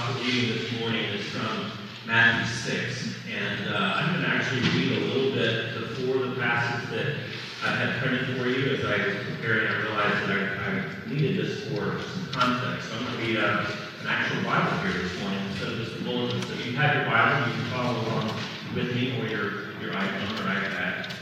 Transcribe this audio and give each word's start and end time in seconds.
gospel 0.00 0.24
reading 0.24 0.48
this 0.56 0.80
morning 0.80 1.04
is 1.12 1.24
from 1.26 1.70
Matthew 2.06 2.72
6. 2.72 3.14
And 3.36 3.68
uh, 3.68 3.76
I'm 3.96 4.14
going 4.14 4.24
to 4.24 4.28
actually 4.28 4.62
read 4.70 4.92
a 4.96 5.04
little 5.06 5.32
bit 5.32 5.74
before 5.74 6.26
the 6.26 6.36
passage 6.40 6.88
that 6.90 7.16
I 7.64 7.74
had 7.76 8.00
printed 8.00 8.38
for 8.38 8.48
you. 8.48 8.76
As 8.76 8.84
I 8.84 8.96
was 8.96 9.16
preparing, 9.26 9.66
I 9.66 9.76
realized 9.82 10.28
that 10.28 10.30
I, 10.30 10.70
I 10.70 11.12
needed 11.12 11.44
this 11.44 11.68
for 11.68 12.00
some 12.00 12.32
context. 12.32 12.88
So 12.88 12.96
I'm 12.96 13.04
going 13.04 13.16
to 13.18 13.26
read 13.26 13.36
uh, 13.36 13.66
an 14.00 14.06
actual 14.06 14.42
Bible 14.44 14.78
here 14.78 15.02
this 15.02 15.20
morning 15.20 15.40
instead 15.50 15.68
of 15.68 15.78
just 15.78 16.00
a 16.00 16.04
bulletin. 16.04 16.42
So 16.44 16.52
if 16.54 16.66
you 16.66 16.76
have 16.76 16.96
your 16.96 17.04
Bible, 17.04 17.48
you 17.48 17.54
can 17.60 17.70
follow 17.70 18.00
along 18.00 18.30
with 18.74 18.94
me 18.94 19.20
or 19.20 19.26
your, 19.26 19.72
your 19.82 19.92
iPhone 19.92 20.32
or 20.40 20.48
iPad. 20.48 21.12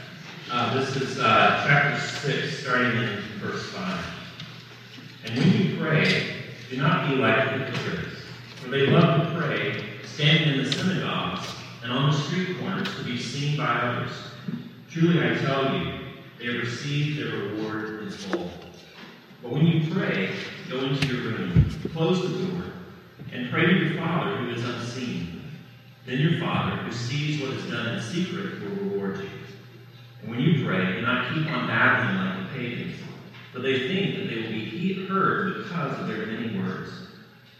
Uh, 0.51 0.73
this 0.79 0.95
is 0.95 1.19
uh, 1.19 1.65
chapter 1.67 1.99
6, 1.99 2.59
starting 2.59 2.91
in 2.91 3.19
verse 3.39 3.65
5. 3.71 4.05
And 5.25 5.37
when 5.37 5.51
you 5.51 5.77
pray, 5.77 6.39
do 6.69 6.77
not 6.77 7.09
be 7.09 7.15
like 7.15 7.35
hypocrites, 7.49 8.08
for 8.69 8.77
they 8.77 8.87
love 8.87 9.25
to 9.25 9.39
pray, 9.39 9.83
standing 10.03 10.59
in 10.59 10.63
the 10.63 10.71
synagogues 10.71 11.47
and 11.81 11.91
on 11.91 12.11
the 12.11 12.17
street 12.17 12.59
corners 12.59 12.87
to 12.97 13.03
be 13.03 13.17
seen 13.19 13.57
by 13.57 13.65
others. 13.65 14.11
Truly 14.91 15.19
I 15.19 15.33
tell 15.39 15.75
you, 15.75 15.91
they 16.37 16.45
have 16.45 16.61
received 16.61 17.19
their 17.19 17.35
reward 17.35 18.03
in 18.03 18.11
full. 18.11 18.51
But 19.41 19.53
when 19.53 19.65
you 19.65 19.91
pray, 19.91 20.35
go 20.69 20.81
into 20.81 21.07
your 21.07 21.31
room, 21.31 21.79
close 21.93 22.21
the 22.21 22.45
door, 22.45 22.63
and 23.31 23.49
pray 23.49 23.65
to 23.65 23.85
your 23.85 23.97
Father 23.97 24.37
who 24.37 24.51
is 24.51 24.63
unseen. 24.63 25.41
Then 26.05 26.19
your 26.19 26.39
Father, 26.39 26.75
who 26.75 26.91
sees 26.91 27.41
what 27.41 27.51
is 27.51 27.71
done 27.71 27.95
in 27.95 28.01
secret, 28.03 28.61
will 28.61 28.85
reward 28.85 29.17
you. 29.17 29.29
And 30.21 30.29
when 30.29 30.41
you 30.41 30.63
pray, 30.63 30.93
do 30.93 31.01
not 31.01 31.33
keep 31.33 31.47
on 31.47 31.65
babbling 31.65 32.23
like 32.23 32.53
the 32.53 32.59
pagans, 32.59 32.95
for 33.51 33.61
they 33.61 33.87
think 33.87 34.15
that 34.15 34.27
they 34.29 34.41
will 34.43 34.51
be 34.51 35.07
heard 35.07 35.63
because 35.63 35.99
of 35.99 36.07
their 36.07 36.27
many 36.27 36.55
words. 36.59 37.08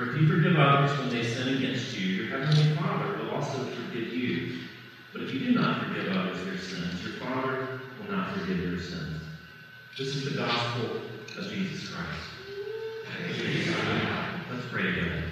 For 0.00 0.14
if 0.14 0.22
you 0.22 0.28
forgive 0.28 0.56
others 0.56 0.98
when 0.98 1.10
they 1.10 1.22
sin 1.22 1.58
against 1.58 1.94
you, 1.94 2.06
your 2.06 2.28
heavenly 2.28 2.74
Father 2.76 3.18
will 3.18 3.32
also 3.32 3.66
forgive 3.66 4.14
you. 4.14 4.60
But 5.12 5.24
if 5.24 5.34
you 5.34 5.40
do 5.40 5.50
not 5.52 5.84
forgive 5.84 6.16
others 6.16 6.42
their 6.42 6.56
sins, 6.56 7.04
your 7.04 7.12
Father 7.18 7.68
will 7.98 8.10
not 8.10 8.32
forgive 8.32 8.60
your 8.60 8.80
sins. 8.80 9.22
This 9.98 10.16
is 10.16 10.24
the 10.24 10.38
gospel 10.38 11.02
of 11.36 11.50
Jesus 11.50 11.90
Christ. 11.90 12.08
Let's 14.50 14.64
pray 14.70 14.84
together. 14.84 15.22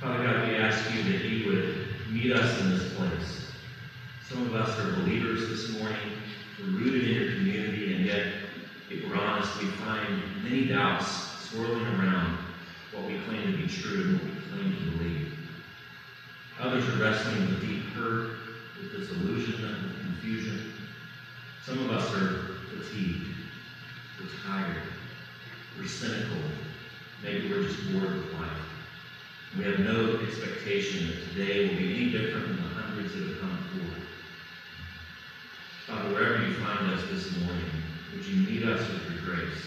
Father 0.00 0.24
God, 0.24 0.48
we 0.48 0.54
ask 0.56 0.94
you 0.94 1.02
that 1.02 1.22
you 1.26 1.52
would 1.52 1.86
meet 2.10 2.32
us 2.32 2.58
in 2.62 2.70
this 2.70 2.94
place. 2.94 3.50
Some 4.26 4.46
of 4.46 4.54
us 4.54 4.78
are 4.78 4.92
believers 5.02 5.50
this 5.50 5.78
morning. 5.78 6.12
We're 6.58 6.78
rooted 6.78 7.10
in 7.10 7.14
your 7.14 7.32
community, 7.34 7.94
and 7.94 8.06
yet, 8.06 8.26
if 8.90 9.06
we're 9.06 9.16
honest, 9.16 9.54
we 9.60 9.66
find 9.66 10.22
many 10.42 10.64
doubts 10.64 11.06
swirling 11.50 11.84
around 11.84 12.38
what 12.94 13.04
we 13.04 13.20
claim 13.26 13.52
to 13.52 13.58
be 13.58 13.68
true 13.68 14.02
and 14.02 14.14
what 14.14 14.24
we 14.24 14.40
claim 14.50 14.76
to 14.76 14.96
believe. 14.96 15.38
Others 16.58 16.88
are 16.88 16.97
wrestling 17.08 17.46
with 17.46 17.60
deep 17.62 17.84
hurt, 17.94 18.32
with 18.76 18.92
disillusionment, 18.92 19.82
with 19.82 20.00
confusion. 20.00 20.74
Some 21.64 21.78
of 21.78 21.90
us 21.90 22.12
are 22.14 22.56
fatigued. 22.68 23.34
We're 24.20 24.28
tired. 24.46 24.82
We're 25.78 25.88
cynical. 25.88 26.36
Maybe 27.22 27.48
we're 27.48 27.62
just 27.62 27.80
bored 27.92 28.14
with 28.14 28.32
life. 28.34 28.50
We 29.56 29.64
have 29.64 29.78
no 29.78 30.20
expectation 30.20 31.06
that 31.06 31.32
today 31.32 31.68
will 31.68 31.76
be 31.78 31.94
any 31.94 32.10
different 32.10 32.46
than 32.48 32.56
the 32.56 32.68
hundreds 32.68 33.14
that 33.14 33.26
have 33.26 33.40
come 33.40 33.58
before. 33.72 34.02
Father, 35.86 36.12
wherever 36.12 36.46
you 36.46 36.54
find 36.56 36.92
us 36.92 37.00
this 37.10 37.34
morning, 37.40 37.64
would 38.12 38.26
you 38.26 38.46
meet 38.46 38.64
us 38.64 38.86
with 38.86 39.10
your 39.10 39.34
grace? 39.34 39.64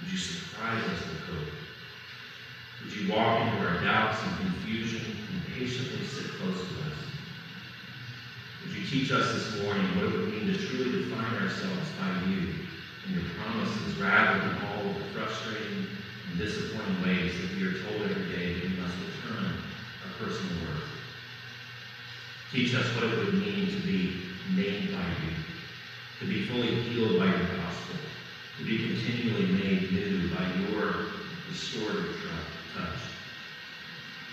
Would 0.00 0.10
you 0.10 0.18
surprise 0.18 0.82
us 0.82 0.98
with 1.06 1.20
hope? 1.30 1.60
Would 2.82 2.96
you 2.96 3.12
walk 3.12 3.40
into 3.40 3.68
our 3.68 3.84
doubts 3.84 4.18
and 4.24 4.36
confusion 4.38 5.00
and 5.32 5.54
patiently 5.54 6.04
sit 6.06 6.30
close 6.40 6.56
to 6.56 6.74
us? 6.88 6.98
Would 8.64 8.74
you 8.74 8.79
teach 8.90 9.12
us 9.12 9.30
this 9.30 9.62
morning 9.62 9.86
what 9.94 10.10
it 10.10 10.18
would 10.18 10.34
mean 10.34 10.50
to 10.50 10.58
truly 10.66 10.90
define 10.90 11.38
ourselves 11.38 11.94
by 11.94 12.10
you 12.26 12.50
and 13.06 13.14
your 13.14 13.22
promises 13.38 13.94
rather 14.02 14.34
than 14.42 14.66
all 14.66 14.82
the 14.82 15.06
frustrating 15.14 15.86
and 16.26 16.34
disappointing 16.42 16.98
ways 17.06 17.38
that 17.38 17.54
we 17.54 17.70
are 17.70 17.78
told 17.86 18.02
every 18.02 18.26
day 18.34 18.50
that 18.50 18.66
we 18.66 18.74
must 18.82 18.98
return 18.98 19.46
our 19.46 20.10
personal 20.18 20.58
worth. 20.66 20.90
Teach 22.50 22.74
us 22.74 22.90
what 22.98 23.06
it 23.06 23.14
would 23.14 23.38
mean 23.38 23.70
to 23.70 23.78
be 23.86 24.10
made 24.58 24.90
by 24.90 25.06
you, 25.22 25.38
to 26.18 26.26
be 26.26 26.42
fully 26.50 26.74
healed 26.90 27.14
by 27.14 27.30
your 27.30 27.46
gospel, 27.62 27.94
to 28.58 28.64
be 28.66 28.90
continually 28.90 29.46
made 29.54 29.86
new 29.94 30.18
by 30.34 30.50
your 30.66 30.98
restorative 31.46 32.10
touch. 32.74 32.98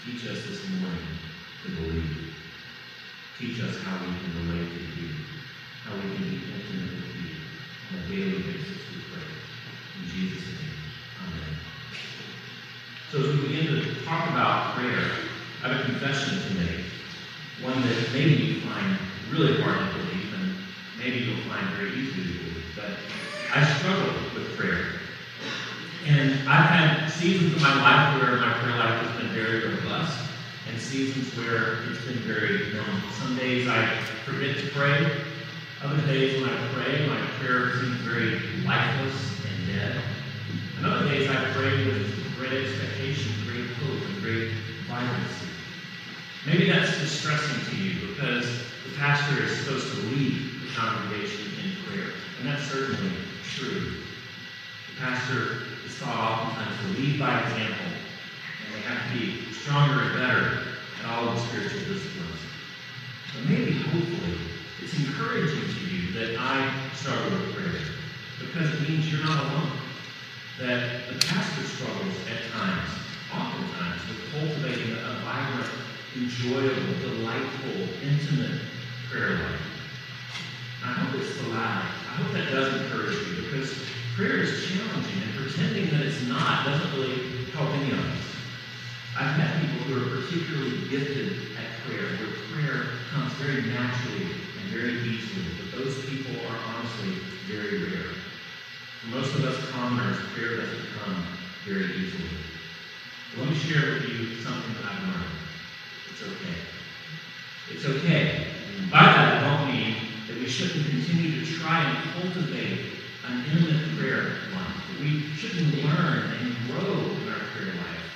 Teach 0.02 0.26
us 0.34 0.42
this 0.50 0.66
morning 0.82 1.06
to 1.62 1.70
believe. 1.78 2.27
Teach 3.40 3.62
us 3.62 3.78
how 3.84 3.94
we 4.02 4.10
can 4.18 4.50
relate 4.50 4.68
to 4.74 4.82
you, 5.00 5.14
how 5.86 5.94
we 5.94 6.02
can 6.02 6.24
be 6.26 6.42
intimate 6.42 6.90
with 6.90 7.16
you 7.22 7.38
on 7.94 8.02
a 8.02 8.08
daily 8.10 8.42
basis, 8.42 8.82
we 8.90 8.98
pray. 9.14 9.30
In 10.02 10.10
Jesus' 10.10 10.58
name, 10.58 10.74
amen. 11.22 11.54
So 13.12 13.20
as 13.20 13.28
we 13.38 13.48
begin 13.48 13.68
to 13.68 14.04
talk 14.04 14.30
about 14.32 14.74
prayer, 14.74 15.06
I 15.64 15.70
have 15.70 15.80
a 15.80 15.84
confession 15.84 16.34
to 16.34 16.54
make, 16.66 16.86
one 17.62 17.80
that 17.82 18.10
maybe 18.12 18.42
you 18.42 18.62
find 18.62 18.98
really 19.30 19.62
hard 19.62 19.86
to 19.86 20.00
believe, 20.00 20.34
and 20.34 20.58
maybe 20.98 21.20
you'll 21.30 21.46
find 21.46 21.70
very 21.78 21.94
easy 21.94 22.18
to 22.18 22.40
believe. 22.40 22.64
But 22.76 22.90
I 23.54 23.64
struggle 23.78 24.14
with 24.34 24.58
prayer. 24.58 24.98
And 26.08 26.50
I've 26.50 26.70
had 26.74 27.10
seasons 27.12 27.54
of 27.54 27.62
my 27.62 27.76
life 27.86 28.20
where 28.20 28.38
my 28.38 28.54
prayer 28.54 28.78
life 28.78 29.06
has 29.06 29.22
been 29.22 29.30
very 29.30 29.62
robust, 29.62 29.87
seasons 30.80 31.36
where 31.38 31.84
it's 31.90 32.04
been 32.06 32.20
very 32.20 32.74
normal. 32.74 33.10
Some 33.12 33.36
days 33.38 33.68
I 33.68 34.00
forget 34.26 34.58
to 34.58 34.70
pray. 34.70 35.22
Other 35.84 36.02
days 36.08 36.42
when 36.42 36.50
I 36.50 36.68
pray, 36.74 37.08
my 37.08 37.20
prayer 37.40 37.76
seems 37.80 37.98
very 38.02 38.40
lifeless 38.66 39.40
and 39.46 39.68
dead. 39.68 40.02
And 40.78 40.86
other 40.86 41.08
days 41.08 41.30
I 41.30 41.52
pray 41.54 41.86
with 41.86 42.36
great 42.38 42.54
expectation, 42.54 43.34
great 43.46 43.68
hope, 43.78 44.10
and 44.10 44.22
great 44.22 44.52
vibrancy. 44.88 45.48
Maybe 46.46 46.70
that's 46.70 46.98
distressing 47.00 47.66
to 47.72 47.84
you 47.84 48.08
because 48.08 48.46
the 48.86 48.96
pastor 48.98 49.44
is 49.44 49.58
supposed 49.60 49.94
to 49.94 50.02
lead 50.08 50.62
the 50.62 50.74
congregation 50.76 51.52
in 51.64 51.84
prayer. 51.86 52.12
And 52.40 52.48
that's 52.48 52.64
certainly 52.64 53.12
true. 53.44 53.98
The 54.90 55.02
pastor 55.02 55.64
is 55.86 56.00
taught 56.00 56.48
oftentimes 56.48 56.82
to 56.82 57.02
lead 57.02 57.20
by 57.20 57.42
example, 57.42 57.92
have 58.88 59.12
to 59.12 59.20
be 59.20 59.52
stronger 59.52 60.02
and 60.02 60.14
better 60.16 60.64
at 61.04 61.12
all 61.12 61.30
of 61.30 61.36
the 61.36 61.42
spiritual 61.48 61.94
disciplines. 61.94 62.40
But 63.36 63.50
maybe, 63.50 63.74
hopefully, 63.84 64.40
it's 64.82 64.98
encouraging 64.98 65.60
to 65.60 65.82
you 65.92 66.14
that 66.16 66.40
I 66.40 66.72
struggle 66.96 67.32
with 67.32 67.54
prayer 67.54 67.84
because 68.40 68.74
it 68.74 68.90
means 68.90 69.12
you're 69.12 69.26
not 69.26 69.44
alone. 69.44 69.72
That 70.60 71.08
the 71.10 71.20
pastor 71.28 71.64
struggles 71.68 72.16
at 72.32 72.50
times, 72.52 72.90
oftentimes, 73.30 74.02
with 74.08 74.32
cultivating 74.32 74.94
a 74.96 75.20
vibrant, 75.22 75.70
enjoyable, 76.16 76.98
delightful, 77.02 77.76
intimate 78.02 78.62
prayer 79.12 79.36
life. 79.36 79.62
I 80.84 80.94
hope 80.94 81.22
it's 81.22 81.38
the 81.38 81.50
latter. 81.50 81.86
I 81.86 82.24
hope 82.24 82.34
that 82.34 82.50
does 82.50 82.82
encourage 82.82 83.18
you 83.28 83.44
because 83.44 83.78
prayer 84.16 84.38
is 84.38 84.66
challenging 84.66 85.22
and 85.22 85.36
pretending 85.36 85.92
that 85.92 86.08
it's 86.08 86.24
not 86.24 86.66
doesn't 86.66 86.92
really 86.94 87.46
help 87.54 87.70
any 87.78 87.92
of 87.92 88.00
us. 88.00 88.37
I've 89.18 89.34
met 89.42 89.66
people 89.66 89.82
who 89.90 89.98
are 89.98 90.22
particularly 90.22 90.78
gifted 90.94 91.50
at 91.58 91.82
prayer, 91.82 92.06
where 92.22 92.38
prayer 92.54 92.86
comes 93.10 93.34
very 93.42 93.66
naturally 93.74 94.30
and 94.30 94.70
very 94.70 94.94
easily, 95.10 95.42
but 95.58 95.74
those 95.74 96.06
people 96.06 96.38
are 96.46 96.58
honestly 96.70 97.18
very 97.50 97.82
rare. 97.82 98.14
For 99.02 99.18
most 99.18 99.34
of 99.34 99.42
us 99.50 99.58
commoners, 99.74 100.22
prayer 100.38 100.62
doesn't 100.62 100.86
come 101.02 101.18
very 101.66 101.98
easily. 101.98 102.30
Let 103.42 103.50
me 103.50 103.58
share 103.58 103.98
with 103.98 104.06
you 104.06 104.38
something 104.46 104.70
that 104.78 104.86
I've 104.86 105.02
learned. 105.10 105.34
It's 106.14 106.22
okay. 106.22 106.58
It's 107.74 107.86
okay. 107.90 108.46
By 108.94 109.02
that, 109.02 109.42
I 109.42 109.50
don't 109.50 109.66
mean 109.66 109.98
that 110.30 110.38
we 110.38 110.46
shouldn't 110.46 110.86
continue 110.86 111.42
to 111.42 111.58
try 111.58 111.82
and 111.82 111.98
cultivate 112.14 112.86
an 113.26 113.42
intimate 113.50 113.98
prayer 113.98 114.30
life. 114.54 115.02
We 115.02 115.26
shouldn't 115.34 115.74
learn 115.82 116.38
and 116.38 116.54
grow 116.70 117.02
in 117.02 117.34
our 117.34 117.42
prayer 117.58 117.74
life. 117.82 118.08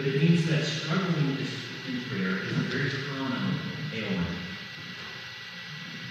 But 0.00 0.08
it 0.08 0.22
means 0.22 0.48
that 0.48 0.64
struggling 0.64 1.36
in 1.36 2.00
prayer 2.08 2.40
is 2.40 2.56
a 2.56 2.64
very 2.72 2.88
common 3.12 3.52
ailment. 3.92 4.32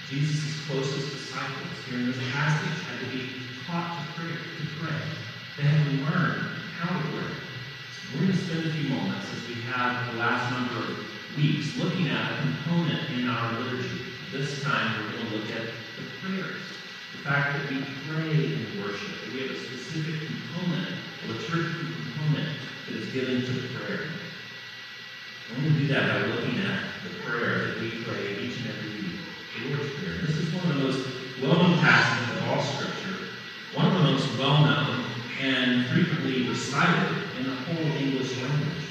Jesus' 0.08 0.62
closest 0.68 1.10
disciples 1.10 1.74
here 1.90 1.98
in 1.98 2.06
this 2.06 2.22
passage 2.30 2.86
had 2.86 3.00
to 3.02 3.18
be 3.18 3.34
taught 3.66 4.06
to 4.06 4.22
pray. 4.22 4.30
To 4.30 4.66
pray. 4.78 5.02
They 5.58 5.64
had 5.64 5.90
to 5.90 6.06
learn 6.06 6.54
how 6.78 7.02
to 7.02 7.04
pray. 7.18 7.34
We're 8.14 8.30
going 8.30 8.32
to 8.32 8.38
spend 8.38 8.68
a 8.68 8.74
few 8.78 8.90
moments 8.94 9.26
as 9.34 9.48
we 9.50 9.56
have 9.74 10.14
the 10.14 10.20
last 10.20 10.54
number 10.54 10.86
of 10.86 11.36
weeks 11.36 11.76
looking 11.78 12.10
at 12.10 12.30
a 12.30 12.42
component 12.46 13.10
in 13.18 13.28
our 13.28 13.58
liturgy. 13.58 14.06
This 14.32 14.62
time 14.62 15.02
we're 15.02 15.18
going 15.18 15.26
to 15.26 15.36
look 15.38 15.50
at 15.50 15.66
the 15.98 16.06
prayers. 16.22 16.62
The 17.18 17.26
fact 17.26 17.58
that 17.58 17.66
we 17.74 17.82
pray 18.06 18.54
in 18.54 18.86
worship. 18.86 19.18
That 19.26 19.34
we 19.34 19.50
have 19.50 19.58
a 19.58 19.58
specific 19.58 20.30
component, 20.30 20.94
liturgical 21.28 21.92
component 21.92 22.50
that 22.88 22.96
is 22.96 23.12
given 23.12 23.42
to 23.42 23.52
the 23.52 23.68
prayer. 23.80 24.08
Going 25.50 25.64
to 25.64 25.80
do 25.80 25.88
that 25.88 26.08
by 26.14 26.28
looking 26.28 26.60
at 26.60 26.84
the 27.04 27.10
prayer 27.26 27.68
that 27.68 27.82
we 27.82 27.90
pray 28.04 28.38
each 28.38 28.58
and 28.60 28.70
every 28.70 29.02
week, 29.02 29.18
the 29.58 29.76
Lord's 29.76 29.94
Prayer. 29.96 30.14
This 30.22 30.38
is 30.38 30.54
one 30.54 30.72
of 30.72 30.78
the 30.78 30.84
most 30.84 31.08
well-known 31.42 31.80
passages 31.80 32.38
of 32.38 32.48
all 32.50 32.62
Scripture, 32.62 33.18
one 33.74 33.88
of 33.88 33.94
the 33.94 34.12
most 34.12 34.38
well-known 34.38 35.06
and 35.42 35.88
frequently 35.88 36.48
recited 36.48 37.18
in 37.40 37.46
the 37.46 37.56
whole 37.56 37.98
English 37.98 38.38
language. 38.38 38.86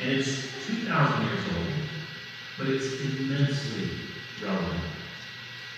And 0.00 0.12
it's 0.12 0.48
2,000 0.66 1.26
years 1.26 1.44
old, 1.54 1.66
but 2.56 2.68
it's 2.68 3.00
immensely 3.00 3.90
relevant 4.42 4.80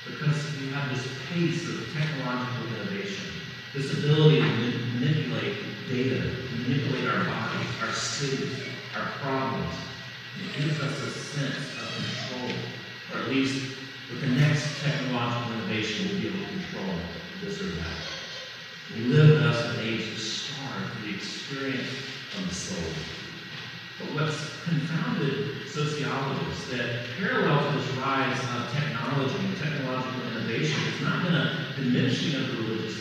because 0.07 0.61
we 0.61 0.69
have 0.69 0.89
this 0.91 1.07
pace 1.31 1.69
of 1.69 1.93
technological 1.95 2.67
innovation, 2.77 3.27
this 3.75 3.93
ability 3.99 4.41
to 4.41 4.79
manipulate 4.99 5.72
data, 5.89 6.23
manipulate 6.67 7.09
our 7.09 7.25
bodies, 7.25 7.69
our 7.83 7.93
cities, 7.93 8.63
our 8.97 9.07
problems. 9.23 9.75
It 10.39 10.61
gives 10.61 10.81
us 10.81 11.03
a 11.03 11.11
sense 11.11 11.79
of 11.81 11.89
control, 11.97 12.57
or 13.13 13.25
at 13.25 13.29
least 13.29 13.77
with 14.11 14.21
the 14.21 14.29
next 14.29 14.83
technological 14.83 15.55
innovation, 15.55 16.09
we'll 16.09 16.21
be 16.21 16.29
able 16.29 16.47
to 16.47 16.53
control 16.53 16.95
this 17.41 17.61
or 17.61 17.67
that. 17.67 17.97
We 18.95 19.05
live 19.05 19.41
thus 19.41 19.65
in 19.65 19.81
an 19.81 19.87
age 19.87 20.13
of 20.13 20.19
starved 20.19 21.03
the 21.03 21.15
experience 21.15 21.89
of 22.37 22.49
the 22.49 22.55
soul. 22.55 22.93
But 23.99 24.15
what's 24.15 24.63
confounded 24.65 25.69
sociologists 25.69 26.69
that 26.71 27.07
parallel 27.19 27.73
to 27.73 27.79
this 27.79 27.91
rise 27.97 28.39
of 28.39 28.73
technology 28.73 29.47
and 29.47 29.57
technological 29.57 30.23
innovation 30.29 30.79
has 30.81 31.01
not 31.01 31.23
been 31.23 31.35
a 31.35 31.67
diminishing 31.77 32.41
of 32.41 32.49
the 32.49 32.63
religious 32.63 33.01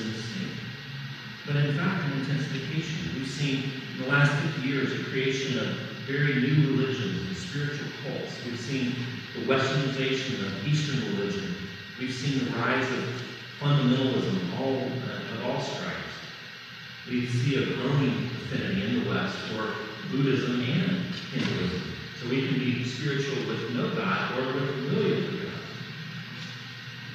but 1.48 1.56
in 1.56 1.78
fact 1.78 2.06
an 2.06 2.20
intensification. 2.20 3.16
We've 3.16 3.28
seen 3.28 3.72
in 3.98 4.04
the 4.04 4.10
last 4.10 4.32
50 4.56 4.68
years 4.68 4.98
the 4.98 5.04
creation 5.06 5.58
of 5.60 5.68
very 6.08 6.36
new 6.42 6.78
religions 6.78 7.28
and 7.28 7.38
spiritual 7.38 7.88
cults. 8.04 8.34
We've 8.46 8.60
seen 8.60 8.96
the 9.36 9.46
westernization 9.46 10.46
of 10.46 10.68
Eastern 10.68 11.16
religion. 11.16 11.56
We've 12.00 12.14
seen 12.14 12.46
the 12.46 12.52
rise 12.58 12.90
of 12.92 13.04
fundamentalism 13.60 14.60
all, 14.60 14.82
uh, 14.82 15.36
of 15.36 15.46
all 15.46 15.62
stripes. 15.62 15.96
We 17.08 17.28
see 17.28 17.64
a 17.64 17.76
growing 17.76 18.10
affinity 18.26 18.84
in 18.84 19.04
the 19.04 19.10
West 19.10 19.36
for 19.50 19.74
Buddhism 20.10 20.62
and 20.62 21.14
Hinduism. 21.32 21.82
So 22.20 22.30
we 22.30 22.48
can 22.48 22.60
be 22.60 22.84
spiritual 22.86 23.48
with 23.48 23.72
no 23.76 23.96
God 23.96 24.38
or 24.40 24.54
with 24.54 24.70
a 24.70 24.78
million 24.90 25.24
of 25.26 25.32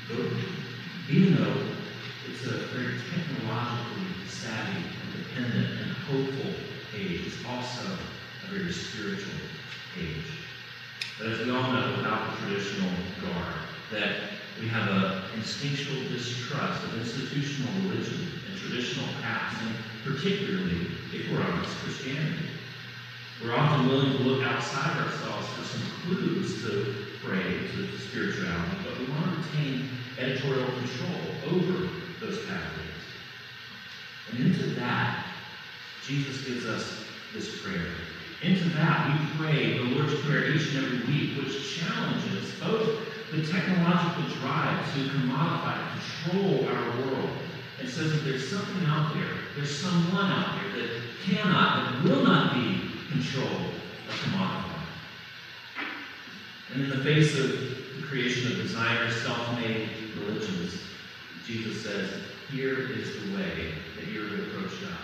God. 0.08 0.30
even 1.08 1.36
though 1.36 1.62
it's 2.28 2.46
a 2.46 2.66
very 2.74 2.94
technologically 3.10 4.05
savvy 4.28 4.82
and 4.82 5.24
dependent 5.24 5.80
and 5.80 5.90
hopeful 6.08 6.52
age, 6.94 7.26
it's 7.26 7.44
also 7.46 7.98
a 8.46 8.50
very 8.52 8.72
spiritual 8.72 9.34
age. 9.98 10.24
But 11.18 11.28
as 11.28 11.46
we 11.46 11.50
all 11.50 11.72
know, 11.72 11.94
without 11.96 12.30
the 12.30 12.46
traditional 12.46 12.90
guard, 13.22 13.54
that 13.92 14.36
we 14.60 14.68
have 14.68 14.88
an 14.88 15.22
instinctual 15.34 16.08
distrust 16.08 16.84
of 16.84 16.98
institutional 16.98 17.72
religion 17.88 18.28
and 18.48 18.58
traditional 18.58 19.08
paths, 19.22 19.56
and 19.62 19.74
particularly, 20.04 20.88
if 21.12 21.30
we're 21.30 21.42
honest, 21.42 21.76
Christianity. 21.78 22.48
We're 23.42 23.54
often 23.54 23.88
willing 23.88 24.12
to 24.12 24.22
look 24.24 24.42
outside 24.44 24.96
ourselves 24.96 25.46
for 25.48 25.64
some 25.64 25.82
clues 26.04 26.62
to 26.62 26.94
pray, 27.22 27.68
to 27.68 27.98
spirituality, 27.98 28.76
but 28.84 28.98
we 28.98 29.06
want 29.06 29.24
to 29.24 29.48
retain 29.48 29.88
editorial 30.18 30.68
control 30.68 31.20
over 31.52 31.88
those 32.20 32.46
pathways. 32.46 32.85
And 34.30 34.46
into 34.46 34.66
that, 34.80 35.24
Jesus 36.04 36.46
gives 36.46 36.66
us 36.66 37.04
this 37.32 37.62
prayer. 37.62 37.86
Into 38.42 38.68
that, 38.70 39.18
we 39.18 39.44
pray 39.44 39.78
the 39.78 39.84
Lord's 39.96 40.14
Prayer 40.20 40.50
each 40.50 40.74
and 40.74 40.84
every 40.84 40.98
week, 41.12 41.36
which 41.38 41.78
challenges 41.78 42.52
both 42.60 43.00
the 43.32 43.46
technological 43.46 44.22
drive 44.40 44.94
to 44.94 45.00
commodify, 45.08 45.78
control 45.92 46.68
our 46.68 47.00
world, 47.00 47.30
and 47.80 47.88
says 47.88 48.12
that 48.12 48.24
there's 48.24 48.48
something 48.48 48.86
out 48.86 49.14
there, 49.14 49.34
there's 49.56 49.76
someone 49.76 50.30
out 50.30 50.60
there 50.60 50.82
that 50.82 50.90
cannot, 51.24 51.92
that 51.92 52.04
will 52.04 52.22
not 52.22 52.54
be 52.54 52.90
controlled 53.10 53.50
or 53.50 54.12
commodified. 54.12 54.62
And 56.72 56.84
in 56.84 56.90
the 56.90 57.04
face 57.04 57.38
of 57.38 57.50
the 57.50 58.06
creation 58.06 58.52
of 58.52 58.58
designer, 58.58 59.10
self-made 59.10 59.88
religions, 60.18 60.78
Jesus 61.46 61.82
says, 61.82 62.10
here 62.50 62.90
is 62.92 63.12
the 63.22 63.36
way 63.36 63.72
that 63.96 64.08
you're 64.08 64.28
to 64.28 64.42
approach 64.42 64.80
God. 64.80 64.98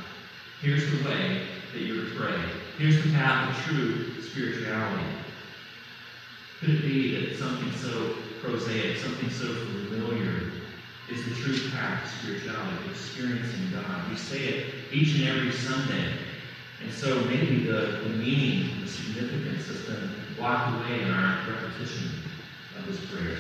Here's 0.61 0.91
the 0.91 1.09
way 1.09 1.47
that 1.73 1.81
you're 1.81 2.05
to 2.05 2.15
pray. 2.15 2.39
Here's 2.79 3.03
the 3.03 3.13
path 3.13 3.51
of 3.51 3.65
true 3.65 4.21
spirituality. 4.23 5.05
Could 6.61 6.71
it 6.71 6.83
be 6.83 7.27
that 7.27 7.39
something 7.39 7.73
so 7.73 8.15
prosaic, 8.41 8.99
something 8.99 9.31
so 9.31 9.47
familiar, 9.47 10.53
is 11.11 11.25
the 11.25 11.35
true 11.35 11.71
path 11.71 12.03
to 12.03 12.19
spirituality, 12.19 12.91
experiencing 12.91 13.73
God? 13.73 14.11
We 14.11 14.17
say 14.17 14.45
it 14.45 14.75
each 14.93 15.19
and 15.19 15.29
every 15.29 15.53
Sunday. 15.53 16.13
And 16.83 16.93
so 16.93 17.21
maybe 17.25 17.65
the, 17.65 18.01
the 18.03 18.09
meaning, 18.11 18.81
the 18.81 18.89
significance 18.89 19.67
has 19.67 19.83
been 19.83 20.11
locked 20.39 20.75
away 20.75 21.03
in 21.03 21.11
our 21.11 21.51
repetition 21.51 22.11
of 22.79 22.87
this 22.87 23.05
prayer. 23.11 23.37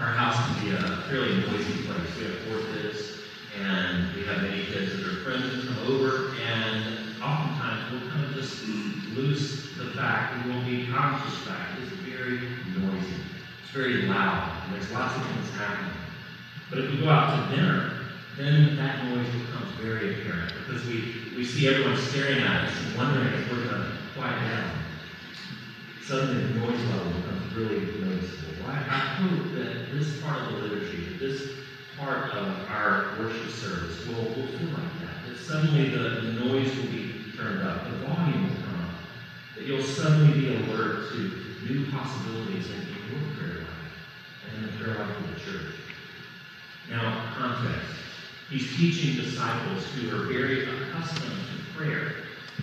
Our 0.00 0.08
house 0.08 0.36
can 0.36 0.64
be 0.66 0.74
a 0.76 1.02
fairly 1.08 1.36
noisy 1.40 1.84
place. 1.84 2.16
We 2.18 2.24
have 2.24 2.38
four 2.48 2.58
kids, 2.74 3.20
and 3.62 4.14
we 4.14 4.24
have 4.24 4.42
many 4.42 4.64
kids 4.66 4.96
that 4.96 5.06
are 5.06 5.22
friends 5.24 5.44
who 5.52 5.68
come 5.68 5.94
over, 5.94 6.34
and 6.42 6.98
oftentimes 7.22 7.92
we'll 7.92 8.10
kind 8.10 8.24
of 8.24 8.34
just 8.34 8.66
lose 9.14 9.74
the 9.76 9.90
fact, 9.96 10.44
we 10.44 10.52
won't 10.52 10.66
be 10.66 10.86
conscious 10.86 11.32
of 11.32 11.44
the 11.44 11.50
fact, 11.50 11.80
it's 11.82 11.92
very 12.08 12.40
noisy. 12.76 13.16
It's 13.62 13.72
very 13.72 14.02
loud, 14.02 14.62
and 14.64 14.74
there's 14.74 14.90
lots 14.92 15.16
of 15.16 15.26
things 15.26 15.50
happening. 15.50 15.92
But 16.70 16.80
if 16.80 16.90
we 16.90 16.98
go 16.98 17.08
out 17.08 17.50
to 17.50 17.56
dinner, 17.56 17.92
then 18.36 18.76
that 18.76 19.04
noise 19.04 19.26
becomes 19.28 19.72
very 19.80 20.20
apparent 20.20 20.52
because 20.58 20.86
we, 20.86 21.32
we 21.36 21.44
see 21.44 21.68
everyone 21.68 21.96
staring 21.96 22.40
at 22.40 22.64
us 22.64 22.74
and 22.84 22.96
wondering 22.96 23.32
if 23.32 23.50
we're 23.50 23.64
going 23.64 23.82
to 23.82 23.92
quiet 24.14 24.40
down. 24.40 24.70
Suddenly 26.04 26.52
the 26.52 26.60
noise 26.60 26.84
level 26.90 27.12
becomes 27.12 27.54
really 27.54 27.80
noticeable. 28.00 28.62
Well, 28.62 28.70
I, 28.70 28.78
I 28.78 28.98
hope 29.16 29.54
that 29.54 29.92
this 29.92 30.20
part 30.20 30.42
of 30.42 30.52
the 30.52 30.58
liturgy, 30.58 31.16
this 31.18 31.50
part 31.98 32.30
of 32.32 32.68
our 32.68 33.16
worship 33.18 33.50
service 33.50 34.06
will, 34.06 34.24
will 34.24 34.46
feel 34.46 34.68
like 34.68 35.00
that. 35.00 35.28
That 35.28 35.38
suddenly 35.38 35.88
the, 35.90 35.98
the 35.98 36.32
noise 36.44 36.74
will 36.76 36.92
be 36.92 37.14
turned 37.36 37.62
up, 37.62 37.84
the 37.84 37.96
volume 38.06 38.48
will 38.48 38.62
come 38.64 38.80
up, 38.84 38.94
that 39.56 39.64
you'll 39.64 39.82
suddenly 39.82 40.38
be 40.38 40.54
alert 40.54 41.10
to 41.12 41.18
new 41.64 41.90
possibilities 41.90 42.66
in 42.70 42.86
your 42.88 43.34
prayer 43.36 43.60
life 43.60 44.48
and 44.48 44.64
in 44.64 44.70
the 44.70 44.84
prayer 44.84 44.98
life 44.98 45.16
of 45.16 45.34
the 45.34 45.40
church. 45.40 45.74
Now, 46.90 47.32
context. 47.36 47.94
He's 48.48 48.76
teaching 48.76 49.16
disciples 49.16 49.84
who 49.86 50.14
are 50.14 50.26
very 50.26 50.62
accustomed 50.62 51.32
to 51.32 51.76
prayer. 51.76 52.14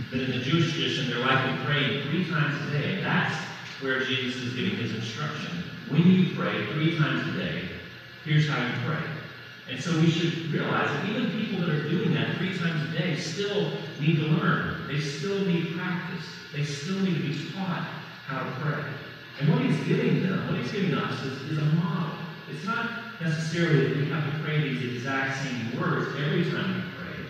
But 0.10 0.22
in 0.22 0.32
the 0.32 0.40
Jewish 0.40 0.72
tradition, 0.72 1.10
they're 1.10 1.20
likely 1.20 1.66
praying 1.66 2.04
three 2.08 2.26
times 2.30 2.56
a 2.68 2.72
day. 2.72 3.02
That's 3.02 3.36
where 3.82 4.04
Jesus 4.06 4.42
is 4.42 4.54
giving 4.54 4.78
his 4.78 4.96
instruction. 4.96 5.64
When 5.90 6.04
you 6.04 6.36
pray 6.36 6.66
three 6.72 6.98
times 6.98 7.28
a 7.36 7.38
day, 7.38 7.70
here's 8.24 8.48
how 8.48 8.66
you 8.66 8.72
pray. 8.86 9.13
And 9.74 9.82
so 9.82 10.00
we 10.00 10.12
should 10.12 10.52
realize 10.52 10.88
that 10.88 11.10
even 11.10 11.32
people 11.32 11.62
that 11.62 11.70
are 11.70 11.90
doing 11.90 12.14
that 12.14 12.38
three 12.38 12.56
times 12.56 12.94
a 12.94 12.96
day 12.96 13.18
still 13.18 13.72
need 14.00 14.18
to 14.18 14.28
learn. 14.28 14.88
They 14.88 15.00
still 15.00 15.40
need 15.46 15.76
practice. 15.76 16.24
They 16.54 16.64
still 16.64 17.00
need 17.00 17.16
to 17.18 17.24
be 17.24 17.52
taught 17.54 17.82
how 18.28 18.44
to 18.44 18.52
pray. 18.62 18.84
And 19.40 19.50
what 19.50 19.64
he's 19.64 19.80
giving 19.88 20.22
them, 20.22 20.46
what 20.48 20.62
he's 20.62 20.72
giving 20.72 20.94
us, 20.94 21.20
is, 21.24 21.42
is 21.50 21.58
a 21.58 21.66
model. 21.66 22.16
It's 22.52 22.64
not 22.66 23.20
necessarily 23.20 23.88
that 23.88 23.98
we 23.98 24.06
have 24.10 24.32
to 24.32 24.44
pray 24.44 24.62
these 24.62 24.98
exact 24.98 25.44
same 25.44 25.82
words 25.82 26.16
every 26.22 26.52
time 26.52 26.76
we 26.76 26.82
pray, 27.04 27.26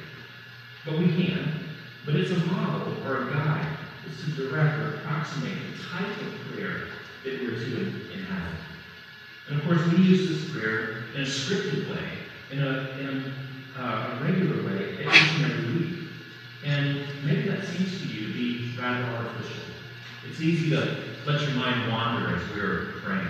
but 0.86 1.00
we 1.00 1.26
can. 1.26 1.48
But 2.06 2.16
it's 2.16 2.32
a 2.32 2.40
model 2.52 2.94
or 3.08 3.30
a 3.30 3.34
guide. 3.34 3.78
It's 4.06 4.22
to 4.26 4.50
direct 4.50 4.80
or 4.80 4.96
approximate 4.96 5.56
the 5.72 5.82
type 5.82 6.12
of 6.22 6.54
prayer 6.54 6.88
that 7.24 7.40
we're 7.42 7.52
to 7.52 8.12
inhabit. 8.12 8.60
And 9.48 9.62
of 9.62 9.66
course, 9.66 9.82
we 9.94 10.04
use 10.04 10.28
this 10.28 10.52
prayer 10.52 11.04
in 11.16 11.22
a 11.22 11.26
scripted 11.26 11.90
way, 11.90 12.23
in 12.54 12.64
a, 12.64 12.88
in 13.00 13.34
uh, 13.78 14.20
a 14.20 14.24
regular 14.24 14.64
way, 14.64 15.04
at 15.04 15.08
least 15.08 15.36
in 15.36 15.46
every 15.46 15.74
week. 15.74 15.94
And 16.64 17.02
maybe 17.26 17.50
that 17.50 17.66
seems 17.66 18.00
to 18.00 18.08
you 18.08 18.28
to 18.28 18.34
be 18.34 18.80
rather 18.80 19.04
artificial. 19.16 19.64
It's 20.30 20.40
easy 20.40 20.70
to 20.70 20.98
let 21.26 21.42
your 21.42 21.52
mind 21.52 21.92
wander 21.92 22.36
as 22.36 22.42
we're 22.52 22.94
praying. 23.04 23.28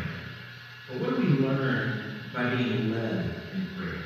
But 0.90 1.00
what 1.00 1.10
do 1.12 1.22
we 1.22 1.40
learn 1.40 2.04
by 2.34 2.54
being 2.54 2.92
led 2.92 3.34
in 3.54 3.68
prayer? 3.78 4.02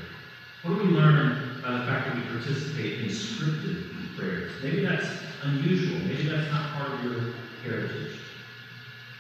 What 0.62 0.78
do 0.78 0.88
we 0.88 0.94
learn 0.94 1.62
by 1.64 1.72
the 1.72 1.86
fact 1.86 2.08
that 2.08 2.16
we 2.16 2.22
participate 2.24 3.00
in 3.00 3.08
scripted 3.08 3.86
prayers? 4.16 4.52
Maybe 4.64 4.86
that's 4.86 5.08
unusual. 5.44 6.00
Maybe 6.08 6.30
that's 6.30 6.52
not 6.52 6.74
part 6.74 6.92
of 6.94 7.04
your 7.04 7.22
heritage. 7.64 8.20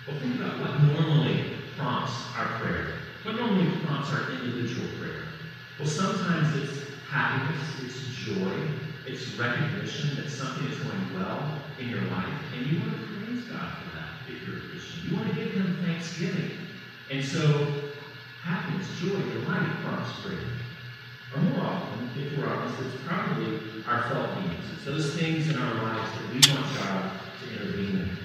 Well, 0.07 0.19
think 0.19 0.35
about 0.35 0.59
what 0.59 0.81
normally 0.83 1.36
Well, 5.79 5.87
sometimes 5.87 6.55
it's 6.57 6.79
happiness, 7.09 7.61
it's 7.83 7.99
joy, 8.25 8.51
it's 9.05 9.33
recognition 9.35 10.15
that 10.15 10.29
something 10.29 10.67
is 10.67 10.79
going 10.79 11.13
well 11.15 11.61
in 11.79 11.89
your 11.89 12.01
life, 12.01 12.33
and 12.55 12.65
you 12.65 12.79
want 12.79 12.93
to 12.93 13.05
praise 13.05 13.43
God 13.43 13.71
for 13.77 13.95
that 13.95 14.25
if 14.27 14.47
you're 14.47 14.57
a 14.57 14.61
Christian. 14.71 15.09
You 15.09 15.17
want 15.17 15.29
to 15.29 15.35
give 15.35 15.51
Him 15.53 15.77
thanksgiving. 15.85 16.51
And 17.11 17.23
so, 17.23 17.83
happiness, 18.41 18.87
joy, 18.99 19.21
delight 19.21 19.69
prayer. 20.23 20.39
Or 21.35 21.41
more 21.41 21.65
often, 21.65 22.09
if 22.17 22.37
we're 22.37 22.47
honest, 22.47 22.81
it's 22.81 23.03
probably 23.05 23.59
our 23.85 24.03
felt 24.09 24.41
needs. 24.41 24.65
It's 24.73 24.85
those 24.85 25.13
things 25.13 25.49
in 25.49 25.57
our 25.57 25.73
lives 25.75 26.11
that 26.11 26.27
we 26.29 26.53
want 26.53 26.75
God 26.75 27.11
to 27.41 27.51
intervene 27.53 28.01
in. 28.01 28.17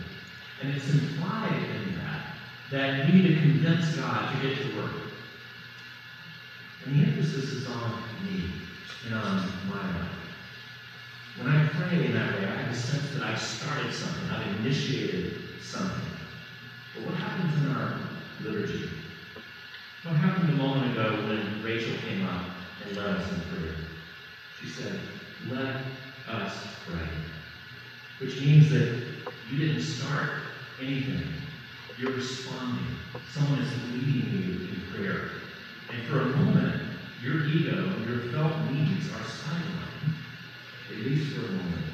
And 0.62 0.74
it's 0.74 0.88
implied 0.88 1.52
in 1.54 1.96
that 1.96 2.22
that 2.70 3.06
we 3.06 3.20
need 3.20 3.34
to 3.34 3.40
convince 3.40 3.96
God 3.96 4.34
to 4.34 4.48
get 4.48 4.56
to 4.56 4.76
work. 4.76 5.11
And 6.84 6.98
the 6.98 7.06
emphasis 7.06 7.52
is 7.52 7.66
on 7.68 8.02
me 8.24 8.50
and 9.06 9.14
on 9.14 9.36
my 9.68 10.00
life. 10.00 10.12
When 11.38 11.48
I 11.48 11.66
pray 11.68 12.06
in 12.06 12.14
that 12.14 12.34
way, 12.34 12.46
I 12.46 12.56
have 12.56 12.72
a 12.72 12.76
sense 12.76 13.14
that 13.14 13.22
I've 13.22 13.40
started 13.40 13.94
something, 13.94 14.28
I've 14.30 14.60
initiated 14.60 15.36
something. 15.62 16.10
But 16.94 17.06
what 17.06 17.14
happens 17.14 17.64
in 17.64 17.70
our 17.70 17.98
liturgy? 18.40 18.88
What 20.04 20.16
happened 20.16 20.50
a 20.50 20.56
moment 20.56 20.92
ago 20.92 21.24
when 21.28 21.62
Rachel 21.62 21.96
came 21.98 22.26
up 22.26 22.42
and 22.84 22.96
led 22.96 23.06
us 23.06 23.30
in 23.30 23.40
prayer? 23.42 23.76
She 24.60 24.68
said, 24.68 24.98
Let 25.48 25.76
us 26.28 26.54
pray. 26.86 27.08
Which 28.18 28.40
means 28.40 28.70
that 28.70 29.02
you 29.48 29.58
didn't 29.58 29.82
start 29.82 30.30
anything. 30.80 31.22
You're 31.98 32.12
responding. 32.12 32.86
Someone 33.32 33.60
is 33.60 33.72
leading 33.92 34.30
you 34.32 34.68
in 34.68 34.80
prayer. 34.92 35.30
And 35.92 36.02
for 36.06 36.20
a 36.20 36.26
moment, 36.26 36.82
your 37.22 37.46
ego 37.46 37.92
your 38.06 38.18
felt 38.32 38.70
needs 38.70 39.08
are 39.10 39.24
sidelined, 39.24 40.14
at 40.90 40.96
least 40.98 41.34
for 41.34 41.46
a 41.46 41.50
moment. 41.52 41.86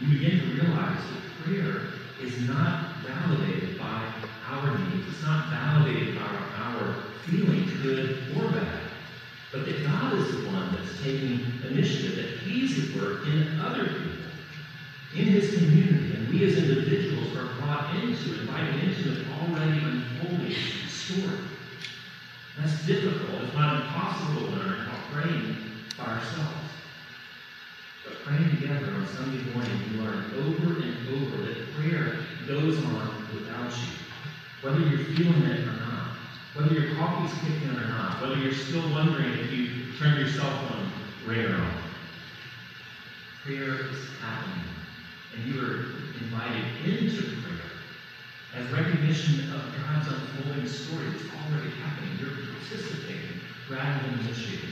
You 0.00 0.18
begin 0.18 0.40
to 0.40 0.46
realize 0.46 0.98
that 0.98 1.44
prayer 1.44 1.82
is 2.20 2.48
not 2.48 2.96
validated 3.06 3.78
by 3.78 4.12
our 4.48 4.78
needs. 4.78 5.06
It's 5.08 5.22
not 5.22 5.50
validated 5.50 6.16
by 6.16 6.22
our 6.62 6.94
feelings, 7.24 7.72
good 7.82 8.18
or 8.36 8.50
bad. 8.50 8.80
But 9.52 9.66
that 9.66 9.84
God 9.86 10.14
is 10.14 10.30
the 10.32 10.48
one 10.48 10.74
that's 10.74 11.00
taking 11.02 11.40
initiative, 11.68 12.16
that 12.16 12.38
He's 12.40 12.90
at 12.90 13.00
work 13.00 13.26
in 13.26 13.60
other 13.60 13.84
people, 13.84 14.30
in 15.14 15.24
His 15.26 15.54
community. 15.54 16.16
And 16.16 16.28
we 16.28 16.44
as 16.44 16.56
individuals 16.56 17.36
are 17.36 17.54
brought 17.60 17.94
into, 17.96 18.40
invited 18.40 18.82
into 18.82 19.10
an 19.10 19.26
already 19.40 19.78
unfolding 19.78 20.54
story. 20.88 21.38
That's 22.58 22.86
difficult. 22.86 23.42
It's 23.42 23.54
not 23.54 23.82
impossible 23.82 24.48
to 24.48 24.56
learn 24.56 24.78
how 24.78 24.96
praying 25.12 25.56
by 25.98 26.04
ourselves. 26.04 26.72
But 28.04 28.24
praying 28.24 28.50
together 28.50 28.94
on 28.94 29.06
Sunday 29.08 29.42
morning, 29.52 29.78
we 29.90 29.98
learn 30.00 30.24
over 30.38 30.80
and 30.80 31.08
over 31.16 31.36
that 31.44 31.74
prayer 31.74 32.18
goes 32.46 32.78
on 32.84 33.28
without 33.34 33.70
you. 33.72 33.92
Whether 34.62 34.80
you're 34.80 35.04
feeling 35.16 35.42
it 35.42 35.68
or 35.68 35.72
not, 35.72 36.16
whether 36.54 36.72
your 36.72 36.94
coffee's 36.96 37.38
kicking 37.40 37.76
or 37.76 37.88
not, 37.88 38.22
whether 38.22 38.36
you're 38.36 38.54
still 38.54 38.88
wondering 38.90 39.32
if 39.38 39.52
you 39.52 39.92
turned 39.98 40.18
your 40.18 40.28
cell 40.28 40.50
phone 40.68 40.90
ringer 41.26 41.56
on. 41.56 41.72
Prayer 43.44 43.86
is 43.90 44.08
happening, 44.20 44.64
and 45.34 45.44
you 45.44 45.60
are 45.60 45.74
invited 46.20 46.64
into 46.84 47.22
prayer 47.42 47.45
as 48.56 48.72
recognition 48.72 49.52
of 49.52 49.62
God's 49.76 50.08
unfolding 50.08 50.66
story. 50.66 51.04
It's 51.14 51.24
already 51.44 51.70
happening. 51.76 52.16
You're 52.18 52.30
participating 52.56 53.40
rather 53.70 54.08
than 54.08 54.20
initiating. 54.20 54.70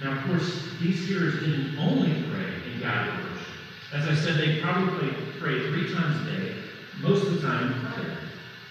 Now, 0.00 0.12
of 0.12 0.24
course, 0.26 0.68
these 0.80 1.06
hearers 1.06 1.40
didn't 1.40 1.78
only 1.78 2.24
pray 2.30 2.72
in 2.72 2.80
gathered 2.80 3.22
worship. 3.24 3.54
As 3.92 4.08
I 4.08 4.14
said, 4.14 4.38
they 4.38 4.60
probably 4.60 5.12
prayed 5.38 5.62
three 5.68 5.92
times 5.92 6.20
a 6.22 6.24
day, 6.24 6.54
most 7.00 7.26
of 7.26 7.34
the 7.34 7.46
time 7.46 7.86
prayer. 7.92 8.16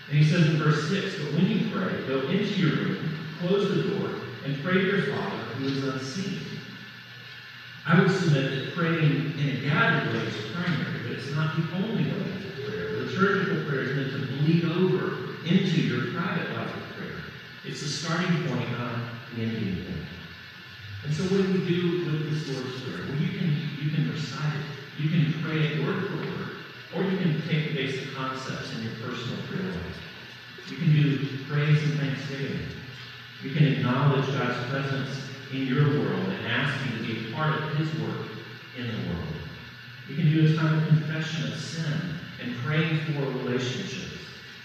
And 0.09 0.17
he 0.17 0.25
says 0.25 0.47
in 0.47 0.57
verse 0.57 0.89
6, 0.89 1.23
But 1.23 1.33
when 1.33 1.45
you 1.45 1.69
pray, 1.71 2.05
go 2.07 2.27
into 2.27 2.53
your 2.59 2.75
room, 2.75 3.09
close 3.39 3.69
the 3.69 3.89
door, 3.89 4.09
and 4.43 4.61
pray 4.63 4.73
to 4.73 4.85
your 4.85 5.15
Father 5.15 5.37
who 5.55 5.67
is 5.67 5.83
unseen. 5.83 6.39
I 7.85 7.99
would 7.99 8.11
submit 8.11 8.49
that 8.51 8.75
praying 8.75 9.33
in 9.39 9.57
a 9.57 9.61
gathered 9.61 10.13
way 10.13 10.25
is 10.27 10.35
primary, 10.53 10.99
but 11.03 11.11
it's 11.11 11.31
not 11.31 11.55
the 11.55 11.75
only 11.75 12.03
way 12.11 12.42
liturgical 13.13 13.69
prayer 13.69 13.83
is 13.83 13.95
meant 13.95 14.11
to 14.11 14.27
bleed 14.33 14.65
over 14.65 15.37
into 15.45 15.81
your 15.81 16.13
private 16.13 16.49
life 16.55 16.75
of 16.75 16.97
prayer. 16.97 17.21
It's 17.65 17.81
the 17.81 17.87
starting 17.87 18.47
point, 18.47 18.71
not 18.71 18.95
the 19.35 19.43
ending 19.43 19.85
point. 19.85 20.07
And 21.03 21.13
so 21.13 21.23
what 21.23 21.45
do 21.45 21.53
we 21.53 21.65
do 21.67 22.05
with 22.05 22.31
this 22.31 22.49
Lord's 22.49 22.81
Prayer? 22.81 23.05
Well, 23.07 23.21
you 23.21 23.37
can 23.37 23.55
you 23.81 23.91
can 23.91 24.09
recite 24.11 24.53
it. 24.55 25.01
You 25.03 25.09
can 25.09 25.33
pray 25.43 25.59
it 25.59 25.85
word 25.85 26.07
for 26.07 26.17
word, 26.17 26.49
or 26.95 27.03
you 27.03 27.17
can 27.17 27.41
take 27.47 27.69
the 27.69 27.75
basic 27.75 28.13
concepts 28.15 28.73
in 28.75 28.83
your 28.83 28.93
personal 29.03 29.37
prayer 29.47 29.71
life. 29.71 29.99
You 30.69 30.77
can 30.77 30.93
do 30.93 31.27
praise 31.49 31.83
and 31.83 31.99
thanksgiving. 31.99 32.59
You 33.43 33.51
can 33.51 33.65
acknowledge 33.65 34.25
God's 34.27 34.69
presence 34.69 35.21
in 35.51 35.67
your 35.67 35.83
world 35.99 36.25
and 36.29 36.47
ask 36.47 36.81
Him 36.85 36.97
to 36.97 37.03
be 37.03 37.29
a 37.29 37.35
part 37.35 37.61
of 37.61 37.75
His 37.75 37.89
work 37.99 38.27
in 38.77 38.87
the 38.87 38.97
world. 39.09 39.27
You 40.07 40.15
can 40.15 40.31
do 40.31 40.53
a 40.53 40.57
time 40.57 40.77
of 40.77 40.87
confession 40.87 41.51
of 41.51 41.59
sin 41.59 42.19
and 42.41 42.55
praying 42.57 42.99
for 43.05 43.21
relationships. 43.21 44.17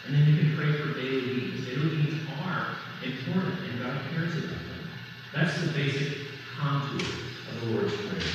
And 0.07 0.15
then 0.15 0.27
you 0.27 0.39
can 0.41 0.57
pray 0.57 0.73
for 0.73 0.95
daily 0.95 1.37
needs. 1.37 1.67
Daily 1.67 1.97
needs 1.97 2.25
are 2.45 2.77
important, 3.05 3.59
and 3.69 3.83
God 3.83 4.01
cares 4.15 4.37
about 4.37 4.49
them. 4.51 4.89
That's 5.35 5.61
the 5.61 5.73
basic 5.73 6.19
contour 6.57 7.01
of 7.01 7.61
the 7.61 7.67
Lord's 7.73 7.95
Prayer. 7.95 8.33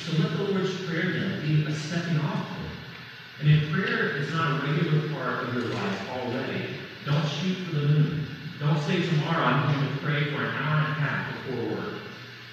So 0.00 0.18
let 0.18 0.36
the 0.36 0.42
Lord's 0.44 0.74
Prayer 0.84 1.12
then 1.12 1.40
be 1.40 1.64
a 1.66 1.74
stepping 1.74 2.18
off 2.18 2.48
point. 2.48 2.64
And 3.40 3.50
if 3.50 3.70
prayer 3.70 4.16
is 4.16 4.32
not 4.32 4.62
a 4.62 4.66
regular 4.66 5.08
part 5.14 5.44
of 5.44 5.54
your 5.54 5.64
life 5.64 6.10
already, 6.10 6.66
don't 7.04 7.26
shoot 7.26 7.56
for 7.66 7.76
the 7.76 7.88
moon. 7.88 8.26
Don't 8.60 8.80
say 8.82 9.02
tomorrow 9.02 9.44
I'm 9.44 9.74
going 9.74 9.88
to 9.88 10.02
pray 10.02 10.30
for 10.32 10.42
an 10.42 10.54
hour 10.56 10.78
and 10.78 10.86
a 10.86 11.00
half 11.00 11.46
before 11.46 11.76
work. 11.76 11.94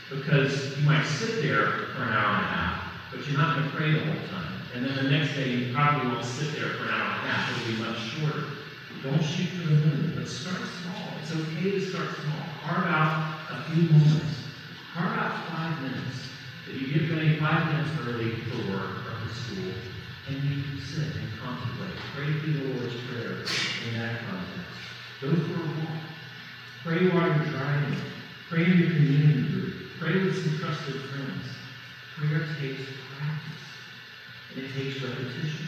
Because 0.10 0.78
you 0.78 0.84
might 0.86 1.06
sit 1.06 1.42
there 1.42 1.66
for 1.96 2.04
an 2.04 2.10
hour 2.10 2.36
and 2.36 2.46
a 2.46 2.50
half, 2.50 2.84
but 3.12 3.28
you're 3.28 3.38
not 3.38 3.56
going 3.56 3.70
to 3.70 3.76
pray 3.76 3.92
the 3.92 4.06
whole 4.06 4.28
time. 4.28 4.61
And 4.74 4.86
then 4.86 4.96
the 4.96 5.10
next 5.12 5.36
day 5.36 5.50
you 5.50 5.74
probably 5.74 6.12
won't 6.12 6.26
sit 6.26 6.56
there 6.56 6.70
for 6.70 6.84
an 6.84 6.90
hour 6.90 7.12
and 7.20 7.28
a 7.28 7.32
half. 7.32 7.52
It'll 7.52 7.76
be 7.76 7.84
much 7.84 8.00
shorter. 8.00 8.46
Don't 9.04 9.24
shoot 9.24 9.50
for 9.50 9.68
the 9.68 9.76
moon, 9.76 10.14
but 10.16 10.28
start 10.28 10.62
small. 10.62 11.18
It's 11.22 11.32
okay 11.34 11.72
to 11.72 11.82
start 11.82 12.10
small. 12.16 12.46
Carve 12.64 12.88
out 12.88 13.40
a 13.50 13.64
few 13.72 13.90
moments. 13.90 14.48
Carve 14.94 15.18
out 15.18 15.48
five 15.50 15.82
minutes. 15.82 16.30
That 16.68 16.76
you 16.76 16.88
get 16.94 17.12
ready 17.12 17.40
five 17.40 17.66
minutes 17.74 17.90
early 18.06 18.32
for 18.48 18.72
work 18.72 19.04
or 19.04 19.16
for 19.26 19.34
school, 19.34 19.74
and 20.30 20.38
you 20.44 20.80
sit 20.80 21.16
and 21.20 21.30
contemplate. 21.42 21.98
Pray 22.16 22.32
through 22.40 22.54
the 22.54 22.74
Lord's 22.76 22.96
Prayer 23.10 23.44
in 23.88 24.00
that 24.00 24.22
context. 24.30 24.72
Go 25.20 25.36
for 25.36 25.60
a 25.60 25.68
walk. 25.82 26.00
Pray 26.84 27.10
while 27.10 27.28
you're 27.28 27.52
driving. 27.52 27.98
Pray 28.50 28.66
in 28.66 28.78
your 28.78 28.90
community 28.92 29.50
group. 29.50 29.74
Pray 30.00 30.14
with 30.24 30.36
some 30.38 30.58
trusted 30.60 31.02
friends. 31.10 31.46
Prayer 32.16 32.46
takes 32.60 32.82
practice, 33.18 33.66
and 34.56 34.66
it 34.66 34.74
takes 34.74 35.02
repetition. 35.02 35.68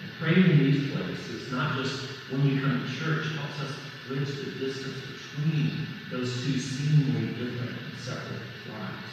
And 0.00 0.10
praying 0.18 0.50
in 0.50 0.58
these 0.58 0.92
places, 0.92 1.52
not 1.52 1.78
just 1.78 2.02
when 2.30 2.42
we 2.44 2.60
come 2.60 2.82
to 2.82 2.90
church, 2.98 3.26
helps 3.38 3.60
us 3.60 3.76
bridge 4.08 4.28
the 4.28 4.50
distance 4.58 4.98
between 5.06 5.86
those 6.10 6.42
two 6.42 6.58
seemingly 6.58 7.34
different 7.38 7.70
and 7.70 7.98
separate 7.98 8.42
lives. 8.68 9.12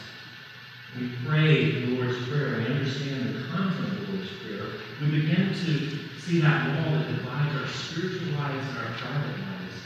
We 0.97 1.11
pray 1.25 1.85
the 1.85 1.95
Lord's 1.95 2.17
Prayer, 2.27 2.57
we 2.57 2.65
understand 2.65 3.35
the 3.35 3.45
content 3.53 3.85
of 3.85 4.07
the 4.07 4.13
Lord's 4.13 4.31
Prayer, 4.41 4.65
we 5.01 5.21
begin 5.21 5.53
to 5.53 5.99
see 6.17 6.41
that 6.41 6.65
wall 6.65 6.97
that 6.97 7.07
divides 7.07 7.55
our 7.55 7.67
spiritual 7.67 8.33
lives 8.33 8.67
and 8.69 8.77
our 8.79 8.93
private 8.97 9.37
lives. 9.37 9.77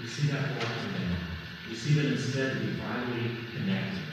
We 0.00 0.06
see 0.06 0.28
that 0.32 0.48
wall 0.50 0.66
come 0.66 0.92
down. 0.92 1.16
We 1.68 1.74
see 1.74 1.94
that 1.94 2.06
instead 2.06 2.60
we 2.60 2.66
vitally 2.72 3.30
connected. 3.54 4.11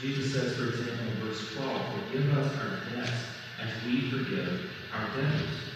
Jesus 0.00 0.32
says, 0.32 0.56
for 0.56 0.68
example, 0.68 1.06
in 1.06 1.26
verse 1.26 1.54
12, 1.54 1.82
forgive 1.94 2.36
us 2.36 2.52
our 2.56 2.94
debts 2.94 3.12
as 3.60 3.70
we 3.86 4.10
forgive 4.10 4.70
our 4.92 5.06
debtors. 5.16 5.66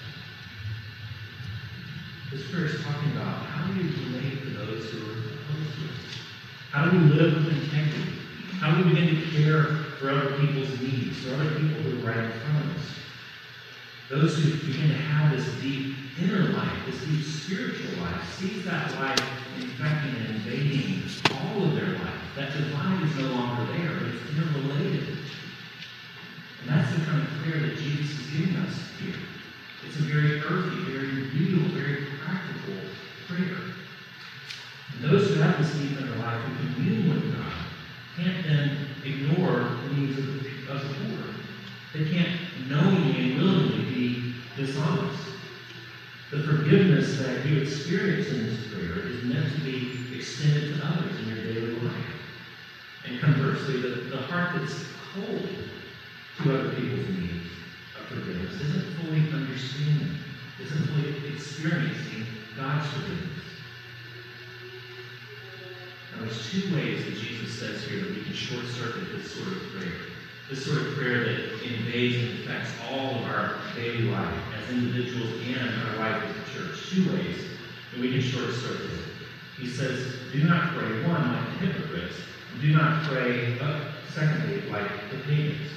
This 2.31 2.51
prayer 2.51 2.67
is 2.67 2.83
talking 2.85 3.13
about 3.13 3.47
how 3.47 3.67
do 3.67 3.79
we 3.79 3.89
relate 3.89 4.43
to 4.43 4.51
those 4.51 4.91
who 4.91 4.99
are 5.09 5.19
opposed 5.19 5.75
to 5.75 5.85
us? 5.87 6.21
How 6.71 6.85
do 6.85 6.99
we 6.99 7.05
live 7.07 7.35
with 7.35 7.49
integrity? 7.49 8.13
How 8.61 8.77
do 8.77 8.85
we 8.85 8.91
begin 8.91 9.17
to 9.17 9.31
care 9.31 9.65
for 9.99 10.11
other 10.11 10.37
people's 10.39 10.79
needs, 10.81 11.19
for 11.25 11.35
other 11.35 11.51
people 11.59 11.83
who 11.83 12.07
are 12.07 12.13
right 12.13 12.25
in 12.25 12.31
front 12.31 12.65
of 12.67 12.77
us? 12.77 12.85
Those 14.11 14.37
who 14.37 14.67
begin 14.67 14.89
to 14.91 14.97
have 14.97 15.35
this 15.35 15.49
deep 15.63 15.97
inner 16.21 16.51
life, 16.53 16.79
this 16.85 17.01
deep 17.07 17.25
spiritual 17.25 18.03
life, 18.03 18.35
sees 18.35 18.65
that 18.67 18.93
life 19.01 19.19
infecting 19.57 20.15
and 20.15 20.37
invading 20.37 21.03
all 21.33 21.65
of 21.65 21.75
their 21.75 21.95
life. 21.95 22.20
That 22.37 22.53
divide 22.53 23.03
is 23.03 23.17
no 23.17 23.33
longer 23.33 23.73
there, 23.73 23.95
but 23.95 24.09
it's 24.09 24.31
interrelated. 24.31 25.19
And 26.61 26.69
that's 26.69 26.95
the 26.97 27.05
kind 27.05 27.23
of 27.23 27.29
prayer 27.43 27.61
that 27.61 27.77
Jesus 27.77 28.19
is 28.19 28.27
giving 28.31 28.57
us 28.57 28.75
here. 29.01 29.17
It's 29.87 29.97
a 29.97 30.03
very 30.03 30.41
earthy, 30.41 30.77
very 30.93 31.25
real, 31.33 31.69
very 31.71 32.07
practical 32.23 32.75
prayer. 33.27 33.59
And 34.93 35.05
those 35.05 35.29
who 35.29 35.35
have 35.41 35.59
this 35.59 35.75
deep 35.75 35.99
inner 35.99 36.17
life, 36.17 36.41
who 36.43 36.75
commune 36.75 37.09
with 37.09 37.37
God, 37.37 37.53
can't 38.17 38.45
then 38.45 38.87
ignore 39.05 39.61
the 39.61 39.95
needs 39.95 40.19
of 40.19 40.27
the, 40.27 40.73
of 40.73 40.83
the 40.83 40.95
poor. 40.95 41.25
They 41.95 42.11
can't 42.11 42.39
knowingly 42.69 43.33
and 43.33 43.43
willingly 43.43 43.85
be 43.85 44.35
dishonest. 44.57 45.19
The 46.31 46.43
forgiveness 46.45 47.19
that 47.19 47.45
you 47.47 47.63
experience 47.63 48.29
in 48.29 48.47
this 48.47 48.73
prayer 48.73 49.09
is 49.09 49.25
meant 49.25 49.53
to 49.53 49.61
be 49.63 50.17
extended 50.17 50.77
to 50.77 50.87
others 50.87 51.19
in 51.19 51.29
your 51.29 51.45
daily 51.45 51.81
life. 51.81 52.20
And 53.07 53.21
conversely, 53.21 53.81
the, 53.81 53.89
the 54.11 54.19
heart 54.19 54.51
that's 54.55 54.85
cold 55.15 55.49
to 56.43 56.55
other 56.55 56.71
people's 56.71 57.09
needs 57.09 57.47
of 57.99 58.07
forgiveness 58.07 58.61
isn't 58.61 58.97
fully 58.97 59.21
understanding, 59.33 60.19
isn't 60.61 60.87
fully 60.87 61.29
experiencing 61.33 62.27
God's 62.57 62.87
forgiveness. 62.89 63.45
Now, 66.13 66.25
there's 66.25 66.51
two 66.51 66.75
ways 66.75 67.05
that 67.05 67.17
Jesus 67.17 67.59
says 67.59 67.85
here 67.85 68.01
that 68.01 68.15
we 68.15 68.23
can 68.23 68.35
short 68.35 68.67
circuit 68.67 69.13
this 69.17 69.33
sort 69.33 69.49
of 69.49 69.63
prayer. 69.73 70.01
This 70.51 70.65
sort 70.65 70.79
of 70.79 70.95
prayer 70.95 71.25
that 71.25 71.63
invades 71.63 72.17
and 72.17 72.41
affects 72.41 72.73
all 72.91 73.17
of 73.17 73.23
our 73.25 73.55
daily 73.77 74.11
life 74.11 74.35
as 74.59 74.75
individuals 74.75 75.33
and 75.47 75.83
our 75.89 75.97
life 75.97 76.23
as 76.25 76.37
a 76.37 76.53
church. 76.53 76.91
Two 76.91 77.13
ways 77.15 77.37
that 77.93 78.01
we 78.01 78.11
can 78.13 78.21
short 78.21 78.53
circuit 78.53 78.91
it. 78.91 79.05
He 79.59 79.69
says, 79.69 80.17
do 80.33 80.43
not 80.45 80.75
pray, 80.75 81.07
one, 81.07 81.33
like 81.33 81.49
hypocrites. 81.59 82.17
Do 82.59 82.73
not 82.75 83.05
pray, 83.05 83.59
secondly, 84.13 84.69
like 84.71 84.91
the 85.11 85.19
pagans. 85.19 85.71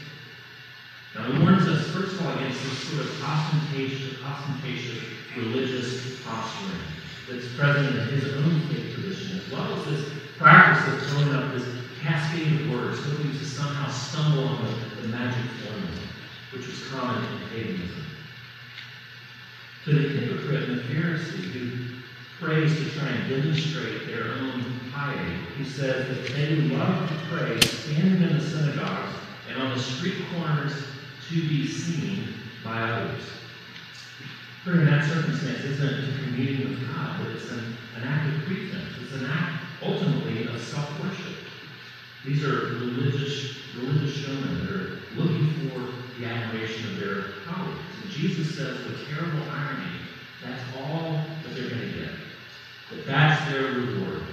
Now, 1.15 1.31
he 1.31 1.39
warns 1.39 1.67
us, 1.67 1.87
first 1.89 2.15
of 2.15 2.25
all, 2.25 2.33
against 2.35 2.63
this 2.63 2.77
sort 2.89 3.05
of 3.05 3.23
ostentatious, 3.23 4.17
ostentatious 4.25 5.03
religious 5.37 6.21
posturing 6.23 6.81
that's 7.29 7.47
present 7.55 7.95
in 7.95 8.07
his 8.19 8.33
own 8.33 8.59
faith 8.61 8.93
tradition, 8.95 9.39
as 9.39 9.51
well 9.51 9.79
as 9.79 9.85
this 9.85 10.09
practice 10.37 10.93
of 10.93 11.09
throwing 11.09 11.35
up 11.35 11.53
this 11.53 11.67
cascade 12.01 12.61
of 12.61 12.71
words, 12.71 12.99
hoping 12.99 13.31
to 13.31 13.45
somehow 13.45 13.89
stumble 13.89 14.43
on 14.45 14.65
the, 14.65 15.01
the 15.01 15.07
magic 15.09 15.49
formula, 15.51 16.01
which 16.51 16.67
was 16.67 16.87
common 16.89 17.23
in 17.23 17.49
paganism. 17.49 18.03
To 19.85 19.93
the 19.93 20.01
hypocrite 20.01 20.69
and 20.69 20.79
the 20.79 20.83
Pharisee 20.83 21.51
who 21.51 21.95
prays 22.39 22.75
to 22.75 22.99
try 22.99 23.07
and 23.07 23.29
demonstrate 23.29 24.07
their 24.07 24.33
own 24.33 24.72
he 25.57 25.63
says 25.63 26.07
that 26.07 26.35
they 26.35 26.55
love 26.55 27.09
to 27.09 27.15
pray 27.29 27.59
standing 27.61 28.21
in 28.21 28.37
the 28.37 28.43
synagogues 28.43 29.15
and 29.49 29.61
on 29.61 29.75
the 29.75 29.79
street 29.79 30.23
corners 30.33 30.73
to 31.29 31.35
be 31.47 31.67
seen 31.67 32.27
by 32.63 32.81
others. 32.81 33.23
In 34.65 34.85
that 34.85 35.03
circumstance 35.09 35.63
isn't 35.65 36.09
a 36.09 36.23
communion 36.23 36.69
with 36.69 36.95
God, 36.95 37.19
but 37.19 37.31
it's 37.31 37.51
an, 37.51 37.75
an 37.97 38.03
act 38.03 38.33
of 38.33 38.45
pretense. 38.45 38.95
It's 39.01 39.13
an 39.13 39.25
act, 39.25 39.63
ultimately, 39.81 40.47
of 40.47 40.61
self-worship. 40.61 41.35
These 42.25 42.43
are 42.45 42.67
religious, 42.79 43.57
religious 43.75 44.15
showmen 44.15 44.65
that 44.65 44.73
are 44.73 44.99
looking 45.15 45.69
for 45.69 45.91
the 46.17 46.25
admiration 46.27 46.91
of 46.91 46.99
their 46.99 47.23
colleagues. 47.45 47.79
And 48.01 48.11
Jesus 48.11 48.55
says, 48.55 48.77
with 48.85 49.05
terrible 49.09 49.43
irony, 49.51 49.99
that's 50.41 50.63
all 50.77 51.11
that 51.43 51.55
they're 51.55 51.69
going 51.69 51.81
to 51.81 51.99
get. 51.99 52.09
That 52.91 53.05
that's 53.05 53.51
their 53.51 53.63
reward. 53.63 54.23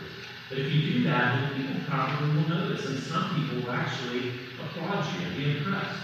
But 0.51 0.59
if 0.59 0.73
you 0.73 0.93
do 0.93 1.05
that, 1.05 1.53
then 1.53 1.63
people 1.63 1.81
probably 1.89 2.29
will 2.35 2.49
notice, 2.49 2.85
and 2.85 2.99
some 2.99 3.35
people 3.37 3.63
will 3.63 3.71
actually 3.71 4.33
applaud 4.61 5.07
you 5.15 5.27
and 5.27 5.37
be 5.37 5.59
impressed. 5.59 6.01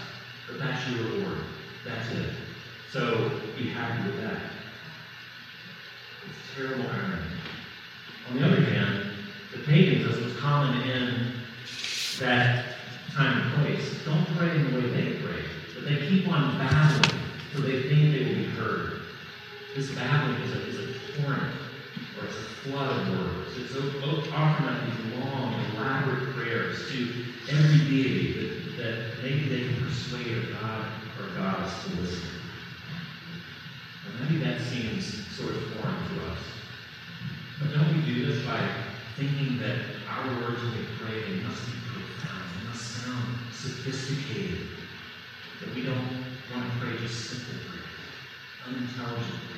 But 0.46 0.60
that's 0.60 0.88
your 0.88 1.02
reward. 1.02 1.38
That's 1.84 2.12
it. 2.12 2.30
So 2.92 3.28
be 3.58 3.70
happy 3.70 4.08
with 4.08 4.22
that. 4.22 4.40
It's 6.28 6.54
terrible 6.54 6.88
irony. 6.88 7.26
On 8.30 8.38
the 8.38 8.46
other 8.46 8.60
hand, 8.60 9.10
the 9.52 9.58
pagans, 9.64 10.16
as 10.16 10.36
common 10.38 10.80
in 10.82 11.32
that 12.20 12.76
time 13.12 13.42
and 13.42 13.54
place, 13.54 13.98
don't 14.04 14.24
pray 14.36 14.50
in 14.50 14.72
the 14.72 14.80
way 14.80 14.88
they 14.90 15.18
pray, 15.20 15.42
but 15.74 15.84
they 15.84 16.06
keep 16.08 16.28
on 16.28 16.56
babbling 16.58 17.20
till 17.52 17.62
they 17.62 17.82
think 17.82 18.12
they 18.12 18.24
will 18.24 18.34
be 18.34 18.44
heard. 18.44 19.00
This 19.74 19.90
babbling 19.92 20.40
is 20.42 20.52
a, 20.52 20.66
is 20.66 20.78
a 20.78 21.22
torrent, 21.22 21.52
or 22.18 22.26
it's 22.26 22.36
a 22.36 22.48
flood 22.64 23.00
of 23.00 23.18
words. 23.18 23.56
It's 23.58 23.76
often 24.32 24.66
up 24.66 24.80
these 24.86 25.14
long, 25.14 25.54
elaborate 25.74 26.34
prayers 26.34 26.88
to 26.90 27.24
every 27.48 27.78
deity 27.88 28.32
that, 28.32 28.82
that 28.82 29.22
maybe 29.22 29.48
they 29.48 29.68
can 29.68 29.84
persuade 29.84 30.26
a 30.26 30.52
God 30.52 30.86
or 31.20 31.34
gods 31.36 31.84
to 31.84 32.00
listen. 32.00 32.28
And 34.06 34.20
maybe 34.20 34.44
that 34.44 34.60
seems 34.60 35.26
sort 35.36 35.54
of 35.54 35.62
foreign 35.74 35.96
to 35.96 36.26
us. 36.30 36.38
But 37.60 37.72
don't 37.72 37.94
we 37.96 38.14
do 38.14 38.26
this 38.26 38.44
by 38.46 38.60
thinking 39.16 39.58
that 39.58 39.78
our 40.08 40.26
words 40.40 40.62
when 40.62 40.72
we 40.72 40.84
pray 41.00 41.20
they 41.22 41.42
must 41.42 41.66
be 41.66 41.72
profound, 41.88 42.44
they 42.60 42.68
must 42.68 43.02
sound 43.02 43.24
sophisticated, 43.52 44.68
that 45.60 45.74
we 45.74 45.82
don't 45.82 46.24
want 46.52 46.70
to 46.70 46.78
pray 46.78 46.98
just 46.98 47.30
simple 47.30 47.54
prayers, 47.66 47.84
unintelligent. 48.66 49.55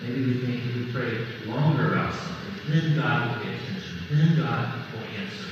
Maybe 0.00 0.26
we 0.26 0.34
think 0.46 0.64
if 0.64 0.76
we 0.76 0.92
pray 0.92 1.26
longer 1.46 1.92
about 1.94 2.14
something, 2.14 2.70
then 2.70 2.96
God 2.96 3.28
will 3.28 3.44
pay 3.44 3.54
attention, 3.56 3.98
then 4.10 4.36
God 4.36 4.72
will 4.94 5.02
answer. 5.18 5.50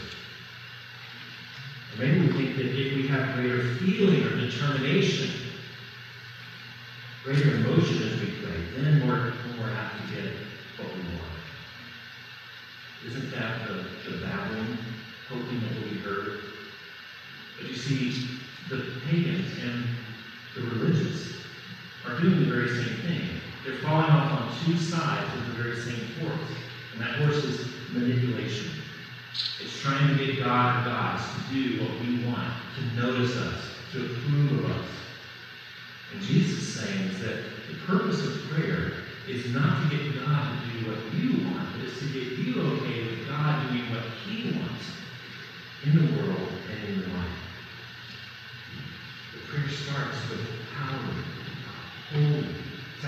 Or 1.92 1.98
maybe 1.98 2.20
we 2.20 2.32
think 2.32 2.56
that 2.56 2.78
if 2.78 2.94
we 2.94 3.08
have 3.08 3.34
greater 3.34 3.60
feeling 3.78 4.22
or 4.22 4.36
determination, 4.36 5.30
greater 7.24 7.56
emotion 7.56 8.02
as 8.04 8.20
we 8.20 8.30
pray, 8.38 8.62
then 8.76 9.06
we're 9.06 9.32
more 9.56 9.68
apt 9.74 10.06
to 10.06 10.14
get 10.14 10.30
what 10.78 10.94
we 10.94 11.02
want. 11.18 11.32
Isn't 13.04 13.30
that 13.32 13.66
the, 13.66 14.10
the 14.10 14.18
babbling, 14.18 14.78
hoping 15.28 15.60
that 15.60 15.74
be 15.82 15.98
heard? 15.98 16.38
But 17.58 17.68
you 17.68 17.74
see, 17.74 18.28
the 18.68 18.84
pagans 19.06 19.50
and 19.64 19.84
the 20.54 20.62
religious 20.62 21.34
are 22.06 22.20
doing 22.20 22.38
the 22.40 22.46
very 22.46 22.68
same 22.68 22.96
thing. 22.98 23.35
They're 23.66 23.78
falling 23.78 24.06
off 24.06 24.30
on 24.30 24.64
two 24.64 24.78
sides 24.78 25.28
of 25.34 25.46
the 25.48 25.60
very 25.60 25.74
same 25.74 26.06
horse. 26.20 26.50
And 26.92 27.02
that 27.02 27.16
horse 27.16 27.42
is 27.42 27.66
manipulation. 27.92 28.70
It's 29.60 29.80
trying 29.80 30.16
to 30.16 30.24
get 30.24 30.38
God 30.38 30.84
gods 30.84 31.24
to 31.24 31.52
do 31.52 31.82
what 31.82 32.00
we 32.00 32.24
want, 32.24 32.52
to 32.76 33.02
notice 33.02 33.36
us, 33.36 33.60
to 33.90 34.04
approve 34.04 34.64
of 34.64 34.70
us. 34.70 34.86
And 36.12 36.22
Jesus 36.22 36.62
is 36.62 36.80
saying 36.80 37.08
is 37.08 37.20
that 37.22 37.42
the 37.68 37.74
purpose 37.86 38.24
of 38.24 38.40
prayer 38.50 38.92
is 39.26 39.52
not 39.52 39.82
to 39.82 39.96
get 39.96 40.14
God 40.14 40.62
to 40.62 40.78
do 40.78 40.88
what 40.88 41.14
you 41.14 41.50
want, 41.50 41.66
but 41.72 41.88
it's 41.88 41.98
to 41.98 42.06
get 42.06 42.38
you 42.38 42.62
okay 42.62 43.02
with 43.04 43.28
God 43.28 43.68
doing 43.68 43.90
what 43.90 44.04
He 44.24 44.56
wants 44.56 44.84
in 45.84 45.92
the 45.96 46.22
world 46.22 46.48
and 46.70 46.88
in 46.88 47.00
your 47.00 47.08
life. 47.08 47.38
The 49.32 49.40
prayer 49.50 49.68
starts 49.68 50.16
with 50.30 50.46
power, 50.72 51.10
holy. 52.12 52.46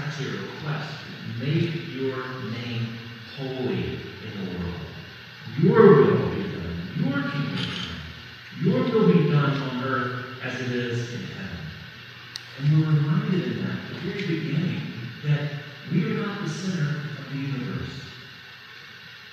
It's 0.08 0.20
your 0.20 0.40
request. 0.40 0.90
Make 1.38 1.94
your 1.94 2.16
name 2.50 2.96
holy 3.36 4.00
in 4.24 4.32
the 4.38 4.58
world. 4.58 4.80
Your 5.60 5.96
will 6.02 6.34
be 6.34 6.42
done. 6.44 6.80
Your 6.96 7.22
kingdom 7.30 7.56
come. 7.56 8.64
Your 8.64 8.82
will 8.84 9.12
be 9.12 9.30
done 9.30 9.60
on 9.60 9.84
earth 9.84 10.24
as 10.42 10.60
it 10.62 10.72
is 10.72 11.12
in 11.12 11.20
heaven. 11.20 11.58
And 12.58 12.72
we're 12.72 12.86
reminded 12.86 13.52
in 13.52 13.64
that, 13.64 13.76
at 13.76 13.88
the 13.88 14.10
very 14.10 14.26
beginning, 14.26 14.80
that 15.26 15.50
we 15.92 16.04
are 16.06 16.26
not 16.26 16.42
the 16.42 16.48
center 16.48 16.88
of 17.18 17.30
the 17.30 17.38
universe. 17.38 18.00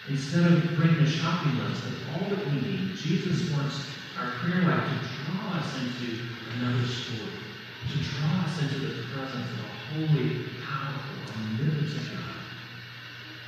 Instead 0.09 0.51
of 0.51 0.75
bringing 0.75 0.99
a 0.99 1.09
shopping 1.09 1.57
list 1.57 1.83
of 1.85 1.93
all 2.13 2.29
that 2.29 2.45
we 2.47 2.59
need, 2.59 2.95
Jesus 2.97 3.49
wants 3.55 3.87
our 4.19 4.29
prayer 4.39 4.63
life 4.63 4.89
to 4.89 5.31
draw 5.31 5.53
us 5.53 5.73
into 5.79 6.21
another 6.59 6.85
story, 6.85 7.31
to 7.89 7.95
draw 7.97 8.43
us 8.45 8.61
into 8.61 8.79
the 8.79 9.03
presence 9.13 9.49
of 9.51 9.59
a 9.59 9.71
holy, 9.93 10.49
powerful, 10.63 11.17
omnipotent 11.35 12.07
God. 12.15 12.41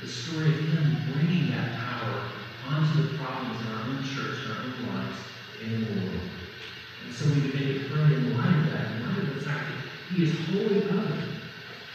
The 0.00 0.08
story 0.08 0.48
of 0.48 0.60
Him 0.60 1.12
bringing 1.12 1.50
that 1.50 1.74
power 1.74 2.22
onto 2.68 3.02
the 3.02 3.18
problems 3.18 3.60
in 3.60 3.66
our 3.72 3.82
own 3.88 4.04
church, 4.04 4.44
in 4.44 4.50
our 4.52 4.62
own 4.62 4.76
lives, 4.94 5.18
in 5.62 5.70
the 5.72 5.90
world. 5.90 6.20
And 7.04 7.14
so 7.14 7.26
we 7.34 7.50
begin 7.50 7.80
to 7.80 7.88
pray 7.90 8.14
in 8.14 8.36
light 8.36 8.58
of 8.62 8.70
that, 8.72 8.92
in 8.92 9.08
light 9.08 9.18
of 9.18 9.34
the 9.34 9.40
fact 9.40 9.64
that 9.72 10.14
He 10.14 10.24
is 10.24 10.32
wholly 10.46 10.84
other. 10.84 11.18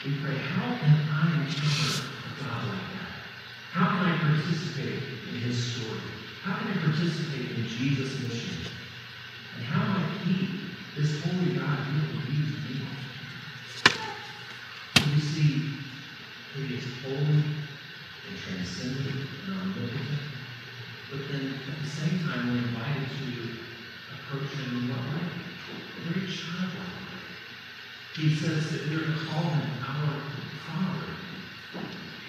We 0.04 0.18
pray, 0.20 0.36
how 0.36 0.76
can 0.76 0.94
I 1.14 1.48
encounter 1.48 2.04
a 2.04 2.44
God 2.44 2.68
like 2.68 2.88
that? 2.98 3.12
How 3.72 3.88
can 3.96 4.06
I 4.12 4.18
participate 4.18 5.00
in 5.32 5.40
His 5.40 5.56
story? 5.56 6.02
How 6.44 6.60
can 6.60 6.76
I 6.76 6.78
participate 6.84 7.56
in 7.56 7.68
Jesus' 7.68 8.20
mission? 8.22 8.68
And 9.56 9.64
how 9.64 9.94
might 9.94 10.12
He, 10.26 10.60
this 10.98 11.24
holy 11.24 11.56
God, 11.56 11.80
You 12.34 12.42
see, 15.20 15.70
He 16.56 16.62
is 16.76 16.84
holy 17.04 17.18
and 17.20 17.44
transcendent 18.42 19.22
and 19.46 19.62
omnipotent, 19.62 20.24
but 21.12 21.22
then 21.30 21.44
at 21.54 21.78
the 21.84 21.88
same 21.88 22.18
time, 22.26 22.50
we're 22.50 22.58
invited 22.58 23.06
to 23.06 23.30
approach 24.18 24.50
Him 24.58 24.70
in 24.78 24.84
what 24.90 25.04
way? 25.14 25.22
Very 26.10 26.26
childlike. 26.26 27.06
He 28.16 28.34
says 28.34 28.72
that 28.72 28.90
we're 28.90 29.06
to 29.06 29.14
call 29.30 29.46
Him 29.52 29.70
our 29.86 30.18
Father. 30.66 31.06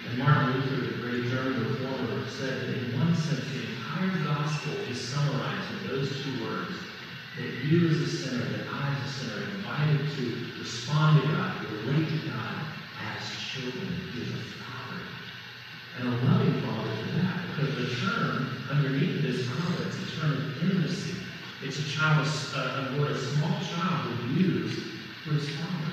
And 0.07 0.13
Martin 0.19 0.53
Luther, 0.53 0.85
the 0.85 1.01
great 1.01 1.25
German 1.31 1.65
reformer, 1.67 2.29
said 2.29 2.61
that 2.61 2.77
in 2.77 2.93
one 2.99 3.15
sense 3.15 3.43
the 3.49 3.65
entire 3.73 4.13
gospel 4.23 4.73
is 4.87 5.01
summarized 5.01 5.71
in 5.81 5.87
those 5.89 6.09
two 6.23 6.35
words 6.45 6.84
that 7.37 7.65
you 7.65 7.89
as 7.89 7.97
a 7.97 8.07
sinner, 8.07 8.45
that 8.45 8.67
I 8.71 8.95
as 8.95 9.09
a 9.09 9.13
sinner, 9.13 9.41
are 9.41 9.49
invited 9.55 9.99
to 10.15 10.59
respond 10.59 11.21
to 11.21 11.27
God, 11.27 11.65
relate 11.83 12.07
to 12.07 12.29
God 12.29 12.63
as 13.03 13.29
children. 13.51 13.91
He 14.13 14.21
is 14.21 14.29
a 14.29 14.39
father. 14.63 15.01
And 15.99 16.07
a 16.07 16.11
loving 16.11 16.61
father 16.61 16.95
to 16.95 17.05
that, 17.19 17.43
because 17.47 17.75
the 17.75 18.05
term 18.05 18.47
underneath 18.71 19.21
this 19.21 19.47
father, 19.47 19.83
it's 19.85 19.97
a 19.97 20.21
term 20.21 20.31
of 20.31 20.63
intimacy. 20.63 21.17
It's 21.61 21.79
a 21.79 21.89
child, 21.89 22.25
uh, 22.55 22.93
a 22.95 23.01
word 23.01 23.11
a 23.11 23.19
small 23.19 23.59
child 23.59 24.07
would 24.07 24.37
use 24.37 24.73
for 25.23 25.33
his 25.33 25.49
father. 25.49 25.91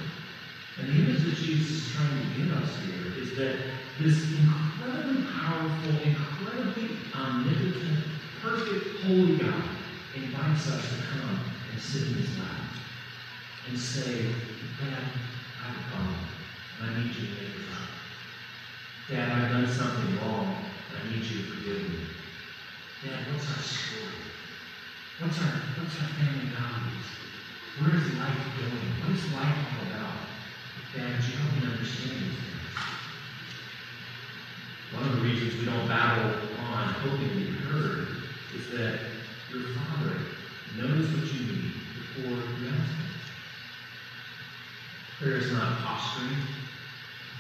And 0.79 0.89
the 0.89 0.93
image 0.93 1.25
that 1.25 1.35
Jesus 1.35 1.71
is 1.71 1.93
trying 1.93 2.23
to 2.23 2.39
give 2.39 2.53
us 2.55 2.71
here 2.87 3.21
is 3.21 3.37
that 3.37 3.57
this 3.99 4.31
incredibly 4.31 5.25
powerful, 5.25 5.91
incredibly 6.05 6.97
omnipotent, 7.15 7.99
perfect, 8.41 9.03
holy 9.05 9.37
God 9.39 9.63
invites 10.15 10.69
us 10.69 10.83
to 10.91 10.97
come 11.09 11.41
and 11.71 11.81
sit 11.81 12.09
in 12.09 12.15
his 12.15 12.39
lap 12.39 12.69
and 13.69 13.79
say, 13.79 14.29
Dad, 14.79 15.05
I 15.61 15.65
have 15.65 15.77
a 15.77 15.91
problem, 15.91 16.25
and 16.81 16.91
I 16.91 16.99
need 16.99 17.15
you 17.17 17.27
to 17.29 17.33
make 17.33 17.55
it 17.57 17.65
right. 17.73 17.93
Dad, 19.09 19.33
I've 19.33 19.51
done 19.53 19.69
something 19.69 20.19
wrong, 20.21 20.57
and 20.91 20.97
I 21.01 21.11
need 21.11 21.25
you 21.25 21.43
to 21.43 21.49
forgive 21.49 21.89
me. 21.89 21.99
Dad, 23.05 23.33
what's 23.33 23.49
our 23.49 23.63
story? 23.63 24.21
What's 25.21 25.39
our, 25.39 25.55
what's 25.81 25.97
our 25.97 26.09
family 26.21 26.51
values? 26.53 27.09
Where 27.81 27.97
is 27.97 28.13
life 28.21 28.43
going? 28.59 28.93
What 29.01 29.17
is 29.17 29.33
life 29.33 29.59
all 29.73 29.87
about? 29.97 30.19
Dad, 30.93 31.25
you 31.25 31.37
help 31.41 31.57
me 31.57 31.73
understand 31.73 32.21
these 32.21 32.37
things. 32.37 32.77
One 34.93 35.09
of 35.09 35.17
the 35.17 35.23
reasons 35.23 35.57
we 35.59 35.65
don't 35.65 35.89
battle 35.89 36.37
on 36.69 36.89
hoping 37.01 37.29
to 37.31 37.35
be 37.35 37.51
heard 37.65 38.09
is 38.55 38.69
that 38.77 39.01
your 39.53 39.69
Father 39.77 40.17
knows 40.79 41.05
what 41.13 41.29
you 41.33 41.41
need 41.45 41.73
before 41.95 42.33
you 42.33 42.69
ask 42.69 42.89
Him. 42.89 43.11
Prayer 45.19 45.37
is 45.37 45.53
not 45.53 45.79
posturing, 45.79 46.39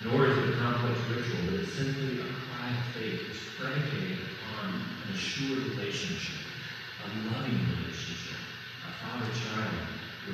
nor 0.04 0.26
is 0.26 0.36
it 0.36 0.50
a 0.50 0.56
complex 0.58 0.98
ritual, 1.08 1.40
but 1.46 1.60
it's 1.60 1.72
simply 1.72 2.20
a 2.20 2.24
cry 2.24 2.68
of 2.68 2.84
faith. 2.94 3.20
It's 3.30 3.40
predicated 3.58 4.18
upon 4.28 4.74
an 4.74 5.14
assured 5.14 5.64
relationship, 5.72 6.44
a 7.00 7.32
loving 7.32 7.58
relationship, 7.80 8.36
a 8.86 8.92
father-child 9.06 9.72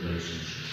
relationship. 0.03 0.67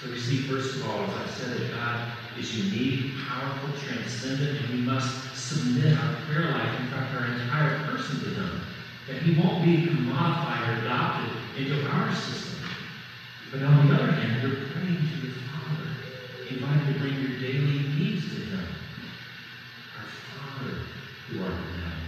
So 0.00 0.10
we 0.10 0.18
see, 0.18 0.48
first 0.48 0.76
of 0.76 0.88
all, 0.88 1.04
as 1.04 1.14
I 1.16 1.26
said, 1.26 1.60
that 1.60 1.70
God 1.70 2.12
is 2.38 2.56
unique, 2.56 3.14
powerful, 3.28 3.78
transcendent, 3.86 4.60
and 4.60 4.68
we 4.70 4.80
must 4.80 5.36
submit 5.36 5.98
our 5.98 6.14
prayer 6.26 6.50
life, 6.50 6.80
in 6.80 6.86
fact, 6.88 7.14
our 7.14 7.26
entire 7.26 7.84
person 7.90 8.20
to 8.20 8.26
Him. 8.30 8.63
That 9.08 9.22
He 9.22 9.38
won't 9.40 9.64
be 9.64 9.86
commodified 9.86 10.68
or 10.68 10.80
adopted 10.80 11.30
into 11.58 11.86
our 11.88 12.14
system. 12.14 12.68
But 13.50 13.62
on 13.62 13.88
the 13.88 13.94
other 13.94 14.12
hand, 14.12 14.42
you're 14.42 14.66
praying 14.72 14.96
to 14.96 15.26
your 15.26 15.34
Father, 15.46 15.88
invited 16.50 16.94
to 16.94 17.00
bring 17.00 17.20
your 17.20 17.38
daily 17.38 17.88
needs 17.94 18.24
to 18.30 18.40
Him. 18.40 18.66
Our 19.98 20.08
Father 20.08 20.74
who 21.28 21.42
art 21.42 21.52
in 21.52 21.80
heaven. 21.80 22.04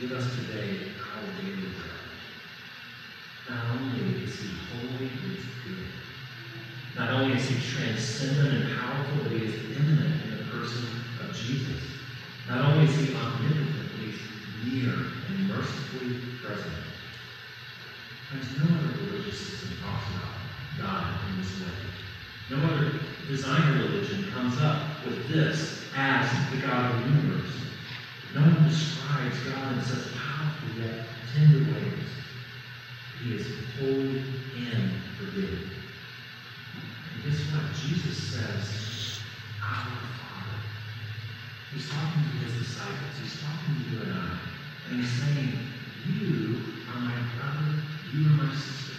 Give 0.00 0.12
us 0.12 0.34
today 0.34 0.92
our 0.98 1.22
daily 1.40 1.68
bread. 1.78 2.02
Not 3.48 3.64
only 3.76 4.24
is 4.24 4.40
he 4.40 4.48
holy, 4.70 5.06
he 5.06 5.34
is 5.36 5.44
good. 5.64 5.86
Not 6.96 7.10
only 7.10 7.36
is 7.36 7.48
he 7.48 7.60
transcendent 7.60 8.64
and 8.64 8.78
powerful, 8.78 9.22
but 9.22 9.32
he 9.32 9.44
is 9.44 9.54
immanent 9.76 10.24
in 10.24 10.30
the 10.38 10.44
person 10.44 10.84
of 11.20 11.34
Jesus. 11.34 11.82
Not 12.48 12.72
only 12.72 12.84
is 12.84 12.96
he 12.96 13.14
omnipotent, 13.14 13.81
near 14.64 14.94
and 15.28 15.48
mercifully 15.48 16.16
present. 16.42 16.72
There's 18.32 18.58
no 18.58 18.78
other 18.78 19.04
religious 19.04 19.38
system 19.38 19.76
talks 19.82 20.08
about 20.10 20.32
God 20.78 21.20
in 21.28 21.38
this 21.38 21.60
way. 21.60 21.82
No 22.50 22.64
other 22.64 22.92
designer 23.28 23.82
religion 23.84 24.30
comes 24.32 24.58
up 24.60 25.04
with 25.04 25.28
this 25.28 25.84
as 25.96 26.30
the 26.50 26.66
God 26.66 26.94
of 26.94 27.00
the 27.00 27.10
universe. 27.10 27.52
No 28.34 28.40
one 28.40 28.68
describes 28.68 29.38
God 29.40 29.76
in 29.76 29.82
such 29.84 30.14
powerful 30.16 30.82
yet 30.82 31.04
tender 31.34 31.70
ways. 31.72 32.08
He 33.22 33.34
is 33.34 33.46
holy 33.78 34.24
and 34.56 34.90
forgiving. 35.18 35.70
And 37.14 37.24
guess 37.24 37.40
what? 37.52 37.62
Jesus 37.76 38.16
says, 38.16 39.20
Our 39.62 39.84
Father. 39.84 40.58
He's 41.74 41.88
talking 41.90 42.22
to 42.22 42.44
his 42.44 42.66
disciples. 42.66 43.18
He's 43.22 43.40
talking 43.40 43.84
to 43.84 43.90
you 43.90 44.02
and 44.02 44.12
I. 44.12 44.41
And 44.92 45.06
saying, 45.06 45.58
You 46.06 46.60
are 46.92 47.00
my 47.00 47.16
brother. 47.38 47.80
You 48.12 48.26
are 48.26 48.44
my 48.44 48.54
sister. 48.54 48.92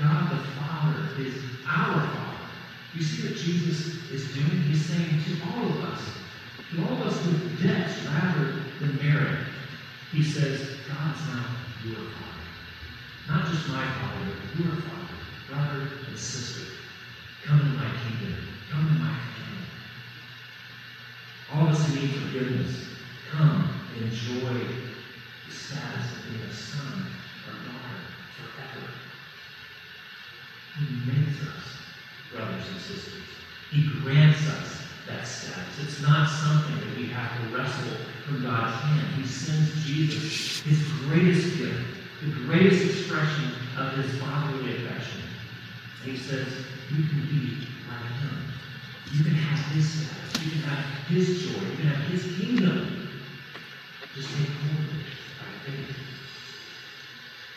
God 0.00 0.28
the 0.32 0.38
Father 0.58 1.22
is 1.22 1.34
our 1.68 2.00
Father. 2.00 2.50
You 2.92 3.00
see 3.00 3.28
what 3.28 3.36
Jesus 3.36 4.10
is 4.10 4.34
doing? 4.34 4.62
He's 4.62 4.86
saying 4.86 5.22
to 5.22 5.54
all 5.54 5.66
of 5.66 5.84
us, 5.84 6.02
to 6.72 6.82
all 6.82 6.94
of 6.94 7.06
us 7.06 7.24
with 7.26 7.62
debts 7.62 8.04
rather 8.06 8.64
than 8.80 8.96
merit, 8.96 9.46
he 10.10 10.24
says, 10.24 10.78
God's 10.88 11.28
not 11.28 11.46
your 11.84 12.10
Father. 12.10 13.28
Not 13.28 13.46
just 13.52 13.68
my 13.68 13.86
father, 13.86 14.32
but 14.34 14.64
your 14.64 14.74
father, 14.82 15.14
brother 15.48 15.88
and 16.08 16.18
sister. 16.18 16.72
Come 17.44 17.60
into 17.60 17.74
my 17.74 17.88
kingdom. 18.02 18.34
Come 18.68 18.88
into 18.88 19.00
my 19.00 19.14
kingdom. 19.14 19.64
All 21.54 21.68
of 21.68 21.74
us 21.74 21.94
need 21.94 22.10
forgiveness, 22.14 22.88
come 23.30 23.69
enjoy 23.96 24.58
the 25.46 25.52
status 25.52 26.16
of 26.16 26.30
being 26.30 26.42
a 26.42 26.52
son 26.52 27.06
or 27.46 27.54
daughter 27.66 27.98
forever. 28.36 28.86
He 30.78 31.10
makes 31.10 31.40
us 31.42 31.70
brothers 32.32 32.64
and 32.70 32.80
sisters. 32.80 33.22
He 33.70 33.88
grants 34.00 34.46
us 34.48 34.82
that 35.06 35.26
status. 35.26 35.78
It's 35.82 36.00
not 36.02 36.28
something 36.28 36.76
that 36.76 36.96
we 36.96 37.06
have 37.08 37.30
to 37.40 37.56
wrestle 37.56 37.96
from 38.26 38.42
God's 38.42 38.76
hand. 38.82 39.14
He 39.14 39.26
sends 39.26 39.84
Jesus, 39.84 40.60
his 40.60 40.82
greatest 41.06 41.58
gift, 41.58 41.80
the 42.22 42.30
greatest 42.46 42.84
expression 42.84 43.52
of 43.78 43.92
his 43.94 44.20
fatherly 44.20 44.76
affection. 44.76 45.22
And 46.02 46.12
he 46.12 46.18
says, 46.18 46.46
You 46.90 47.08
can 47.08 47.26
be 47.26 47.66
like 47.88 48.10
him. 48.20 48.38
You 49.12 49.24
can 49.24 49.34
have 49.34 49.74
his 49.74 49.88
status. 49.88 50.44
You 50.44 50.50
can 50.52 50.60
have 50.62 50.84
his 51.08 51.42
joy. 51.42 51.60
You 51.60 51.76
can 51.76 51.86
have 51.86 52.06
his 52.10 52.22
kingdom. 52.38 52.99
Take 54.12 54.26
hold 54.26 54.88
by 55.38 55.70
faith. 55.70 55.96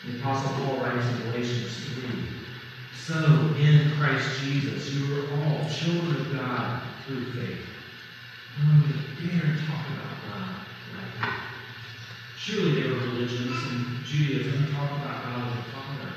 The 0.06 0.20
Apostle 0.20 0.54
Paul 0.54 0.76
writes 0.76 1.04
in 1.04 1.32
Galatians 1.32 1.88
3 1.94 2.10
So 2.94 3.54
in 3.58 3.90
Christ 3.98 4.40
Jesus, 4.40 4.94
you 4.94 5.18
are 5.18 5.26
all 5.34 5.68
children 5.68 6.14
of 6.14 6.32
God 6.32 6.82
through 7.04 7.32
faith. 7.32 7.66
No 8.56 8.68
one 8.68 8.82
would 8.82 9.02
dare 9.18 9.56
talk 9.66 9.84
about 9.98 10.14
God 10.30 10.54
like 10.94 11.12
that. 11.22 11.40
Surely 12.38 12.82
there 12.82 12.92
were 12.92 13.00
religions 13.00 13.58
in 13.72 13.98
Judaism 14.04 14.72
talk 14.76 14.92
about 14.92 15.24
God 15.24 15.48
as 15.50 15.58
a 15.58 15.62
father. 15.74 16.12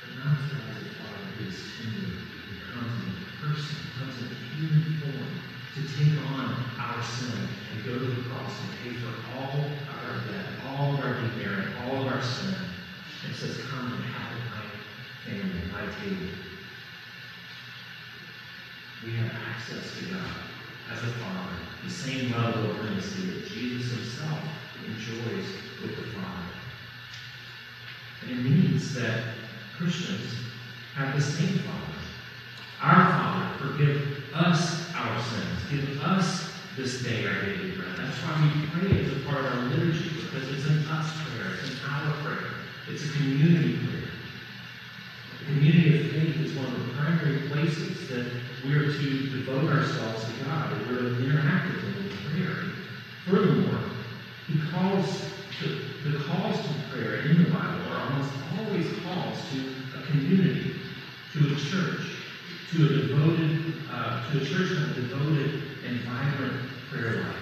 But 0.00 0.24
not 0.24 0.38
as 0.40 0.50
God 0.50 0.70
as 0.72 0.80
a 0.80 0.94
father 1.04 1.44
is 1.46 1.62
tender, 1.76 2.16
who 2.16 2.72
comes 2.72 2.96
in 3.04 3.12
person, 3.44 3.76
comes 4.00 4.16
in 4.22 4.30
human 4.56 4.84
form 5.04 5.28
to 5.74 5.80
take 5.94 6.18
on 6.32 6.64
our 6.78 7.02
sin 7.02 7.59
and 7.72 7.84
go 7.84 7.98
to 7.98 8.04
the 8.04 8.22
cross 8.28 8.52
and 8.60 8.70
pay 8.82 8.98
for 9.00 9.14
all 9.36 9.48
of 9.48 9.70
our 10.04 10.16
debt, 10.30 10.46
all 10.68 10.94
of 10.94 11.00
our 11.00 11.14
demerit, 11.14 11.68
all 11.84 12.06
of 12.06 12.12
our 12.12 12.22
sin. 12.22 12.54
And 13.26 13.34
says, 13.36 13.58
Come 13.68 13.92
and 13.92 14.04
have 14.04 14.32
my 14.50 15.30
family, 15.30 15.60
my 15.72 15.86
table. 16.00 16.32
We 19.04 19.12
have 19.16 19.32
access 19.48 19.96
to 19.98 20.14
God 20.14 20.50
as 20.92 21.02
a 21.02 21.12
father, 21.12 21.56
the 21.84 21.90
same 21.90 22.32
level 22.32 22.70
of 22.70 22.76
intimacy 22.80 23.30
that 23.30 23.46
Jesus 23.46 23.92
himself 23.92 24.40
enjoys 24.86 25.46
with 25.80 25.96
the 25.96 26.02
Father. 26.12 26.50
And 28.22 28.30
it 28.32 28.42
means 28.42 28.94
that 28.94 29.34
Christians 29.76 30.34
have 30.94 31.14
the 31.14 31.22
same 31.22 31.58
Father. 31.60 31.90
Our 32.82 33.10
Father 33.12 33.58
forgive 33.58 34.24
us 34.34 34.90
our 34.94 35.22
sins, 35.22 35.60
give 35.70 36.02
us 36.02 36.49
this 36.80 37.02
day 37.02 37.26
our 37.26 37.44
daily 37.44 37.76
bread. 37.76 37.92
That's 37.98 38.16
why 38.24 38.40
we 38.40 38.88
pray 38.88 39.04
as 39.04 39.12
a 39.12 39.20
part 39.28 39.44
of 39.44 39.52
our 39.52 39.64
liturgy, 39.68 40.08
because 40.16 40.48
it's 40.48 40.64
an 40.64 40.86
us 40.88 41.12
prayer, 41.28 41.52
it's 41.60 41.68
an 41.68 41.76
our 41.84 42.12
prayer, 42.24 42.50
it's 42.88 43.04
a 43.04 43.12
community 43.18 43.76
prayer. 43.84 44.08
The 45.40 45.44
community 45.44 46.00
of 46.00 46.10
faith 46.12 46.40
is 46.40 46.56
one 46.56 46.72
of 46.72 46.86
the 46.86 46.94
primary 46.94 47.48
places 47.50 48.08
that 48.08 48.32
we're 48.64 48.96
to 48.96 49.28
devote 49.28 49.68
ourselves 49.70 50.24
to 50.24 50.44
God, 50.44 50.72
and 50.72 50.86
we're 50.88 51.02
to 51.02 51.22
interact 51.22 51.68
with 51.68 51.84
Him 51.84 52.08
in 52.08 52.16
prayer. 52.32 52.64
Furthermore, 53.26 53.84
He 54.46 54.58
calls 54.72 55.20
to, 55.60 55.84
the 56.08 56.24
calls 56.24 56.56
to 56.56 56.74
prayer 56.90 57.26
in 57.26 57.44
the 57.44 57.50
Bible 57.50 57.92
are 57.92 58.08
almost 58.08 58.32
always 58.56 58.86
calls 59.04 59.36
to 59.52 60.00
a 60.00 60.06
community, 60.06 60.76
to 61.34 61.52
a 61.52 61.56
church, 61.56 62.16
to 62.72 62.86
a 62.86 62.88
devoted, 62.88 63.74
uh, 63.92 64.32
to 64.32 64.40
a 64.40 64.44
church 64.46 64.70
with 64.70 64.96
a 64.96 65.00
devoted 65.02 65.62
and 65.84 66.00
vibrant 66.00 66.59
prayer 66.90 67.22
life. 67.22 67.36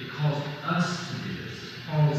It 0.00 0.10
calls 0.10 0.42
us 0.64 1.10
to 1.10 1.28
do 1.28 1.34
this. 1.42 1.58
It 1.62 1.90
calls 1.90 2.18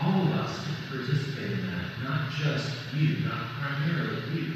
all 0.00 0.22
of 0.22 0.32
us 0.32 0.58
to 0.64 0.96
participate 0.96 1.52
in 1.52 1.66
that, 1.66 2.04
not 2.04 2.30
just 2.32 2.70
you, 2.94 3.24
not 3.24 3.48
primarily 3.60 4.20
you. 4.34 4.52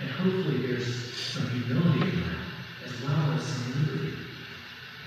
And 0.00 0.10
hopefully 0.10 0.66
there's 0.66 1.14
some 1.14 1.48
humility 1.50 2.10
in 2.10 2.20
that, 2.20 2.44
as 2.86 3.02
well 3.02 3.32
as 3.32 3.42
some 3.42 3.86
liberty. 3.86 4.16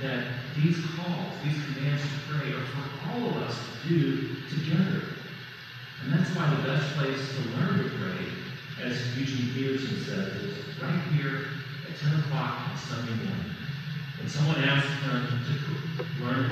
That 0.02 0.26
these 0.56 0.78
calls, 0.96 1.34
these 1.44 1.62
commands 1.66 2.02
to 2.02 2.34
pray 2.34 2.54
are 2.54 2.66
for 2.66 3.12
all 3.12 3.30
of 3.30 3.38
us 3.44 3.58
to 3.84 3.90
do 3.90 4.36
together. 4.50 5.04
And 6.04 6.14
that's 6.14 6.30
why 6.36 6.50
the 6.56 6.64
best 6.64 6.96
place 6.96 7.20
to 7.36 7.60
learn 7.60 7.84
to 7.84 7.90
pray, 7.98 8.86
as 8.86 9.18
Eugene 9.18 9.54
Peterson 9.54 10.00
said, 10.06 10.28
is 10.42 10.82
right 10.82 11.02
here 11.12 11.48
at 11.90 11.98
10 12.00 12.20
o'clock 12.22 12.70
on 12.70 12.78
Sunday 12.78 13.16
morning. 13.26 13.58
When 14.20 14.30
someone 14.30 14.64
asked 14.64 14.88
him 15.04 15.28
to 15.46 15.57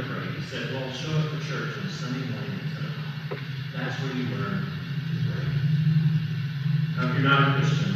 he 0.04 0.42
said, 0.50 0.74
Well, 0.74 0.92
show 0.92 1.16
up 1.18 1.32
for 1.32 1.40
church 1.48 1.78
on 1.82 1.90
Sunday 1.90 2.28
morning 2.28 2.60
at 2.60 2.84
10 2.84 2.86
o'clock. 2.86 3.40
That's 3.76 3.96
where 4.02 4.12
you 4.12 4.28
learn 4.36 4.60
to 4.60 5.16
pray. 5.32 5.48
Now, 6.98 7.10
if 7.10 7.14
you're 7.16 7.24
not 7.24 7.56
a 7.56 7.60
Christian, 7.60 7.96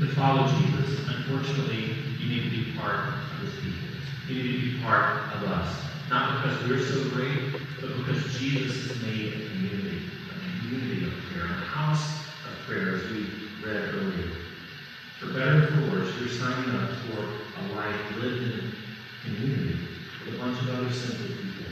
to 0.00 0.08
follow 0.14 0.50
Jesus, 0.58 1.06
unfortunately, 1.06 2.02
you 2.18 2.28
need 2.28 2.50
to 2.50 2.50
be 2.50 2.76
part 2.76 3.14
of 3.14 3.38
his 3.46 3.54
people. 3.62 3.86
You 4.26 4.42
need 4.42 4.60
to 4.60 4.74
be 4.74 4.82
part 4.82 5.22
of 5.36 5.44
us. 5.44 5.72
Not 6.10 6.42
because 6.42 6.68
we're 6.68 6.82
so 6.82 7.10
great, 7.10 7.52
but 7.80 7.96
because 7.96 8.38
Jesus 8.38 8.88
has 8.88 9.02
made 9.02 9.32
a 9.32 9.48
community, 9.50 10.02
a 10.30 10.58
community 10.58 11.06
of 11.06 11.12
prayer, 11.30 11.46
a 11.46 11.64
house 11.70 12.26
of 12.42 12.66
prayer, 12.66 12.96
as 12.96 13.10
we 13.10 13.30
read 13.64 13.94
earlier. 13.94 14.34
For 15.20 15.26
better 15.32 15.62
or 15.62 15.66
for 15.68 15.90
worse, 15.92 16.12
you're 16.18 16.28
signing 16.28 16.74
up 16.74 16.90
for 17.06 17.22
a 17.22 17.74
life 17.74 18.16
lived 18.18 18.42
in 18.42 18.72
community 19.24 19.85
a 20.28 20.38
bunch 20.38 20.60
of 20.62 20.68
other 20.74 20.90
simple 20.90 21.26
people 21.26 21.70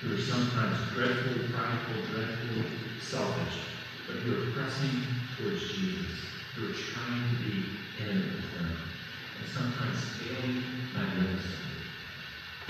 who 0.00 0.14
are 0.14 0.20
sometimes 0.20 0.76
dreadfully 0.94 1.52
prideful, 1.52 2.00
dreadfully 2.08 2.64
selfish, 3.00 3.60
but 4.06 4.16
who 4.24 4.32
are 4.32 4.50
pressing 4.56 5.04
towards 5.36 5.60
Jesus, 5.68 6.08
who 6.56 6.70
are 6.70 6.72
trying 6.72 7.28
to 7.28 7.36
be 7.44 7.64
intimate 8.00 8.40
with 8.40 8.50
Him, 8.56 8.72
and 8.72 9.46
sometimes 9.52 10.00
failing 10.16 10.64
magnificently. 10.96 11.84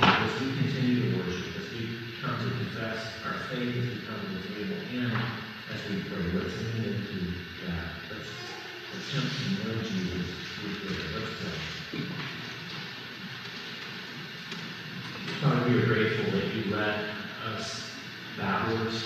As 0.03 0.41
we 0.41 0.47
continue 0.59 1.13
to 1.13 1.19
worship, 1.19 1.55
as 1.63 1.71
we 1.79 2.19
come 2.21 2.35
to 2.35 2.51
confess 2.51 3.15
our 3.27 3.39
faith, 3.55 3.77
as 3.77 3.87
we 3.87 4.03
come 4.03 4.19
to 4.19 4.35
the 4.35 4.43
table, 4.51 4.83
and 4.91 5.13
as 5.71 5.81
we 5.87 6.03
pray, 6.11 6.27
let's 6.35 6.59
lean 6.75 6.91
into 6.91 7.39
that. 7.67 8.03
Let's 8.11 8.35
attempt 8.99 9.31
to 9.31 9.47
know 9.63 9.83
Jesus 9.83 10.27
through 10.59 10.75
prayer. 10.83 11.07
Let's 11.15 11.31
pray. 11.39 12.31
Father, 15.41 15.71
we 15.71 15.79
are 15.79 15.80
grateful 15.91 16.39
that 16.39 16.55
you 16.55 16.73
let 16.73 17.05
us 17.53 17.91
babblers 18.39 19.03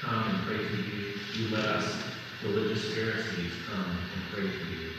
come 0.00 0.22
and 0.30 0.46
pray 0.46 0.58
to 0.58 0.76
you. 0.76 1.14
You 1.34 1.56
let 1.56 1.64
us 1.64 1.92
religious 2.44 2.94
Pharisees 2.94 3.50
come 3.68 3.84
and 3.84 4.22
pray 4.32 4.42
to 4.42 4.64
you. 4.70 4.90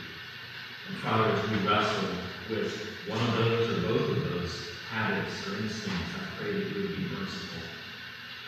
And 0.88 0.96
Father, 0.98 1.32
as 1.32 1.50
we 1.50 1.66
wrestle 1.66 2.10
with 2.50 2.76
one 3.08 3.18
of 3.18 3.36
those 3.38 3.78
or 3.78 3.88
both 3.88 4.10
of 4.10 4.24
those 4.28 4.60
habits 4.90 5.48
or 5.48 5.56
instincts, 5.56 6.12
I 6.20 6.38
pray 6.38 6.52
that 6.52 6.68
you 6.68 6.82
would 6.82 6.96
be 6.98 7.08
merciful. 7.18 7.62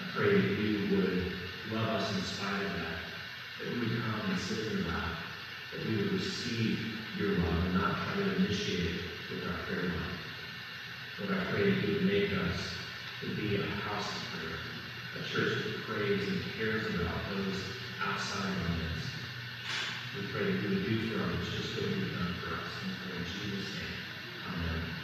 I 0.02 0.10
pray 0.14 0.32
that 0.42 0.60
you 0.60 0.94
would 0.94 1.32
love 1.72 1.88
us 1.88 2.14
in 2.14 2.20
spite 2.20 2.66
of 2.66 2.68
that. 2.68 3.00
That 3.64 3.72
we 3.72 3.80
would 3.80 4.02
come 4.02 4.30
and 4.30 4.38
sit 4.38 4.58
in 4.58 4.78
your 4.80 4.88
lap. 4.88 5.24
That 5.72 5.88
we 5.88 5.96
would 5.96 6.12
receive 6.12 6.98
your 7.16 7.30
love 7.30 7.64
and 7.64 7.74
not 7.80 7.96
try 7.96 8.24
to 8.24 8.36
initiate 8.36 8.96
it 8.96 9.00
with 9.30 9.48
our 9.48 9.56
prayer 9.64 9.84
life. 9.84 10.13
Lord, 11.20 11.38
I 11.38 11.44
pray 11.52 11.70
that 11.70 11.86
you 11.86 11.94
would 11.94 12.06
make 12.06 12.32
us 12.32 12.74
to 13.20 13.28
be 13.36 13.54
a 13.54 13.62
house 13.86 14.10
of 14.10 14.22
prayer, 14.34 14.58
a 15.14 15.22
church 15.22 15.62
that 15.62 15.86
prays 15.86 16.26
and 16.26 16.42
cares 16.58 16.92
about 16.92 17.14
those 17.30 17.54
outside 18.02 18.50
our 18.50 18.74
midst. 18.74 19.14
We 20.18 20.26
pray 20.32 20.50
that 20.50 20.62
you 20.62 20.68
would 20.70 20.84
do 20.84 21.10
for 21.10 21.22
others 21.22 21.46
just 21.54 21.80
what 21.80 21.88
you've 21.88 22.10
done 22.18 22.34
for 22.42 22.54
us. 22.56 22.66
And 22.82 23.14
in 23.14 23.24
Jesus' 23.30 23.74
name, 23.78 23.94
amen. 24.58 25.03